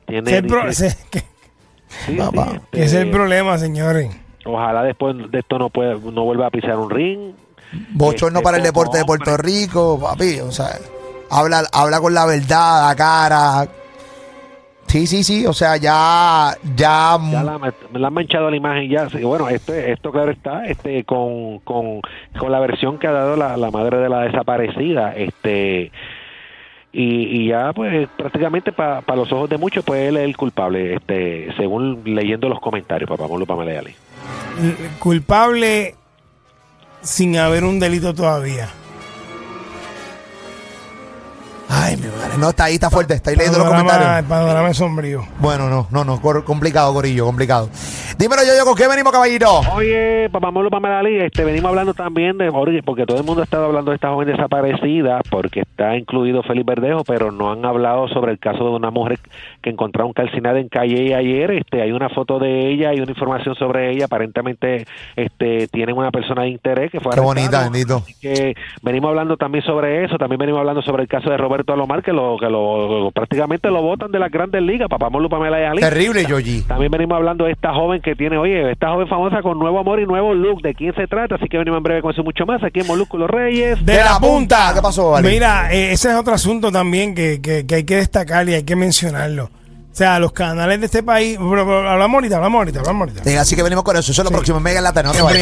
tiene, 0.08 0.42
dice- 0.42 0.96
que- 1.12 1.24
sí, 2.06 2.15
Papá. 2.15 2.62
ese 2.72 2.84
es 2.86 2.94
el 2.94 3.00
este, 3.08 3.12
problema, 3.12 3.58
señores. 3.58 4.10
Ojalá 4.46 4.84
después 4.84 5.15
de 5.32 5.39
esto 5.39 5.60
no 5.60 5.70
pueda, 5.70 5.94
no 5.96 6.24
vuelva 6.24 6.48
a 6.48 6.50
pisar 6.50 6.78
un 6.78 6.89
ring. 6.89 7.34
Bochorno 7.91 8.39
este, 8.39 8.43
para 8.43 8.58
el 8.58 8.63
deporte 8.63 8.97
de 8.97 9.05
Puerto. 9.05 9.38
Rico, 9.38 9.99
papi, 9.99 10.39
o 10.39 10.51
sea, 10.51 10.77
habla, 11.29 11.63
habla 11.71 11.99
con 11.99 12.13
la 12.13 12.25
verdad, 12.25 12.89
a 12.89 12.95
cara. 12.95 13.67
Sí, 14.88 15.05
sí, 15.05 15.23
sí, 15.23 15.45
o 15.45 15.53
sea, 15.53 15.77
ya, 15.77 16.58
ya, 16.75 17.15
Ya 17.32 17.43
la, 17.43 17.60
me 17.60 17.99
la 17.99 18.08
han 18.08 18.13
manchado 18.13 18.49
la 18.49 18.55
imagen 18.55 18.89
ya. 18.89 19.08
Sí, 19.08 19.23
bueno, 19.23 19.47
esto, 19.47 19.71
esto 19.71 20.12
claro 20.12 20.32
está, 20.32 20.65
este, 20.65 21.03
con, 21.03 21.60
con, 21.60 22.01
con 22.39 22.51
la 22.51 22.60
versión 22.60 22.97
que 22.97 23.05
ha 23.05 23.12
dado 23.12 23.36
la, 23.36 23.55
la 23.55 23.69
madre 23.69 23.97
de 23.97 24.10
la 24.10 24.21
desaparecida, 24.21 25.13
este, 25.15 25.91
y, 26.91 27.41
y 27.41 27.47
ya 27.49 27.71
pues 27.71 28.08
prácticamente 28.17 28.71
para 28.71 29.03
los 29.15 29.32
ojos 29.32 29.47
de 29.47 29.60
muchos 29.60 29.86
pues 29.86 30.10
él 30.10 30.17
es 30.17 30.23
el 30.23 30.36
culpable, 30.36 30.95
este, 30.95 31.53
según 31.55 32.01
leyendo 32.03 32.49
los 32.49 32.60
comentarios, 32.60 33.08
papá 33.08 33.27
Molo 33.27 33.45
Pamela 33.45 33.84
Culpable 34.97 35.95
sin 37.01 37.38
haber 37.38 37.63
un 37.63 37.79
delito 37.79 38.13
todavía. 38.13 38.69
Ay, 41.69 41.95
mi 41.97 42.08
madre, 42.08 42.38
no, 42.39 42.49
está 42.49 42.65
ahí, 42.65 42.73
está 42.75 42.89
fuerte, 42.89 43.13
está 43.13 43.29
ahí 43.29 43.36
leyendo 43.36 43.60
los 43.60 43.67
Panorama- 43.67 43.89
comentarios. 43.93 44.19
El 44.23 44.25
panorama 44.29 44.69
es 44.69 44.77
sombrío. 44.77 45.23
Bueno, 45.39 45.69
no, 45.69 45.88
no, 45.91 46.03
no, 46.03 46.19
cor- 46.21 46.43
complicado, 46.43 46.93
Corillo, 46.93 47.25
complicado. 47.25 47.69
Dímelo 48.17 48.41
yo, 48.43 48.51
yo, 48.58 48.65
¿con 48.65 48.75
qué 48.75 48.88
venimos, 48.88 49.13
caballito? 49.13 49.62
Oye, 49.75 50.29
papá 50.32 50.51
Molo 50.51 50.69
Pamela 50.69 50.99
Ali, 50.99 51.17
este, 51.21 51.45
venimos 51.45 51.69
hablando 51.69 51.93
también 51.93 52.38
de, 52.38 52.49
oye, 52.49 52.84
porque 52.84 53.05
todo 53.05 53.17
el 53.17 53.23
mundo 53.23 53.41
ha 53.41 53.45
estado 53.45 53.65
hablando 53.65 53.91
de 53.91 53.95
esta 53.95 54.10
joven 54.10 54.27
desaparecida, 54.27 55.21
porque 55.29 55.62
está 55.62 55.95
incluido 55.95 56.43
Félix 56.43 56.65
Verdejo, 56.65 57.03
pero 57.05 57.32
no 57.32 57.51
han 57.51 57.63
hablado 57.65 58.08
sobre 58.10 58.32
el 58.32 58.39
caso 58.39 58.63
de 58.65 58.69
una 58.71 58.91
mujer 58.91 59.19
que 59.62 59.69
encontraron 59.69 60.12
calcinada 60.13 60.60
en 60.60 60.67
calle 60.69 61.15
ayer, 61.15 61.51
este, 61.51 61.82
hay 61.82 61.91
una 61.91 62.10
foto 62.10 62.39
de 62.39 62.71
ella, 62.71 62.89
hay 62.89 62.99
una 62.99 63.12
información 63.12 63.55
sobre 63.55 63.91
ella, 63.91 64.05
aparentemente, 64.05 64.86
este, 65.15 65.67
tienen 65.67 65.97
una 65.97 66.12
persona 66.12 66.43
de 66.43 66.49
interés 66.49 66.91
que 66.91 66.99
fue 66.99 67.12
Qué 67.13 67.19
arrestada. 67.19 67.25
bonita, 67.25 67.63
bendito. 67.63 67.97
Así 67.97 68.15
que 68.19 68.55
venimos 68.82 69.10
hablando 69.10 69.38
también 69.38 69.63
sobre 69.63 70.03
eso, 70.03 70.17
también 70.17 70.39
venimos 70.39 70.60
hablando 70.60 70.82
sobre 70.82 71.03
el 71.03 71.08
caso 71.10 71.29
de 71.29 71.38
Roberto 71.60 71.74
Alomar, 71.74 72.02
que 72.02 72.13
lo, 72.13 72.38
que 72.39 72.45
lo, 72.50 73.12
prácticamente 73.12 73.69
lo 73.69 73.82
votan 73.82 74.12
de 74.12 74.19
las 74.19 74.32
grandes 74.32 74.62
ligas, 74.62 74.88
papá 74.88 75.10
Molo 75.10 75.28
Pamela 75.28 75.60
y 75.60 75.65
Ali. 75.65 75.82
Terrible, 75.82 76.26
Yogi. 76.26 76.62
También 76.62 76.89
venimos 76.89 77.17
hablando 77.17 77.43
de 77.45 77.52
esta 77.52 77.74
joven 77.74 78.02
que 78.02 78.15
tiene, 78.15 78.38
oye, 78.38 78.72
esta 78.72 78.89
joven 78.91 79.08
famosa 79.10 79.41
con 79.41 79.60
nuevo 79.60 79.78
amor 79.80 80.00
y 80.00 80.06
nuevo 80.06 80.34
look. 80.34 80.62
¿De 80.62 80.74
quién 80.74 80.93
se 80.95 81.06
trata? 81.08 81.36
Así 81.36 81.48
que 81.50 81.58
venimos 81.58 81.78
en 81.78 81.84
breve 81.84 82.02
con 82.02 82.12
eso 82.12 82.24
mucho 82.24 82.45
más 82.45 82.63
aquí 82.63 82.80
en 82.80 82.88
Molúsculos 82.88 83.30
Reyes. 83.30 83.86
De, 83.86 83.98
la, 83.98 84.19
punta. 84.19 84.72
¿Qué 84.74 84.82
pasó, 84.82 85.15
Ali? 85.17 85.28
Mira, 85.28 85.74
eh, 85.74 85.91
ese 85.91 86.10
es 86.12 86.15
otro 86.15 86.34
asunto 86.34 86.72
también 86.72 87.13
que, 87.13 87.41
que- 87.41 87.65
que 87.67 87.76
hay 87.76 87.84
que 87.84 87.98
destacar 87.98 88.48
y 88.48 88.54
hay 88.54 88.63
que 88.63 88.78
mencionarlo. 88.78 89.45
O 89.91 89.95
sea, 90.00 90.17
los 90.19 90.32
canales 90.32 90.80
de 90.80 90.86
este 90.86 91.04
país. 91.04 91.38
hablamos 91.38 92.13
ahorita, 92.15 92.38
hablamos 92.38 92.60
ahorita, 92.60 92.80
hablamos 92.80 93.10
ahorita. 93.10 93.41
Así 93.41 93.56
que 93.58 93.63
venimos 93.63 93.84
con 93.84 93.98
eso. 93.98 94.12
Eso 94.13 94.22
es 94.22 94.26
lo 94.26 94.32
próximo. 94.32 94.60
en 94.60 94.63
Mega 94.63 94.78
en 94.78 94.84
la 94.86 94.93
tarde. 94.93 95.10
No 95.10 95.28
te 95.28 95.39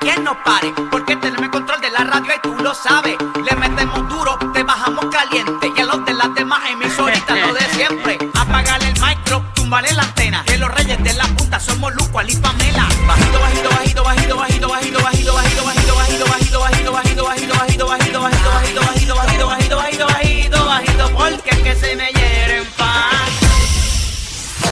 quien 0.00 0.24
no 0.24 0.36
pare, 0.42 0.72
porque 0.90 1.16
tenemos 1.16 1.48
control 1.50 1.80
de 1.80 1.90
la 1.90 2.04
radio 2.04 2.32
y 2.36 2.40
tú 2.40 2.56
lo 2.62 2.74
sabes. 2.74 3.16
Le 3.44 3.56
metemos 3.56 4.08
duro, 4.08 4.38
te 4.52 4.62
bajamos 4.62 5.06
caliente 5.06 5.72
y 5.76 5.80
a 5.80 5.84
los 5.84 6.04
de 6.04 6.14
las 6.14 6.34
demás 6.34 6.60
emisoritas 6.70 7.38
lo 7.46 7.52
de 7.54 7.64
siempre. 7.70 8.18
Apagale 8.34 8.88
el 8.88 9.00
micro, 9.00 9.44
tumbale 9.54 9.92
la 9.92 10.02
antena, 10.02 10.44
que 10.44 10.58
los 10.58 10.70
reyes 10.70 11.02
de 11.02 11.14
la 11.14 11.24
punta 11.24 11.60
somos 11.60 11.94
Luco, 11.94 12.18
Ali 12.18 12.36
Pamela. 12.36 12.87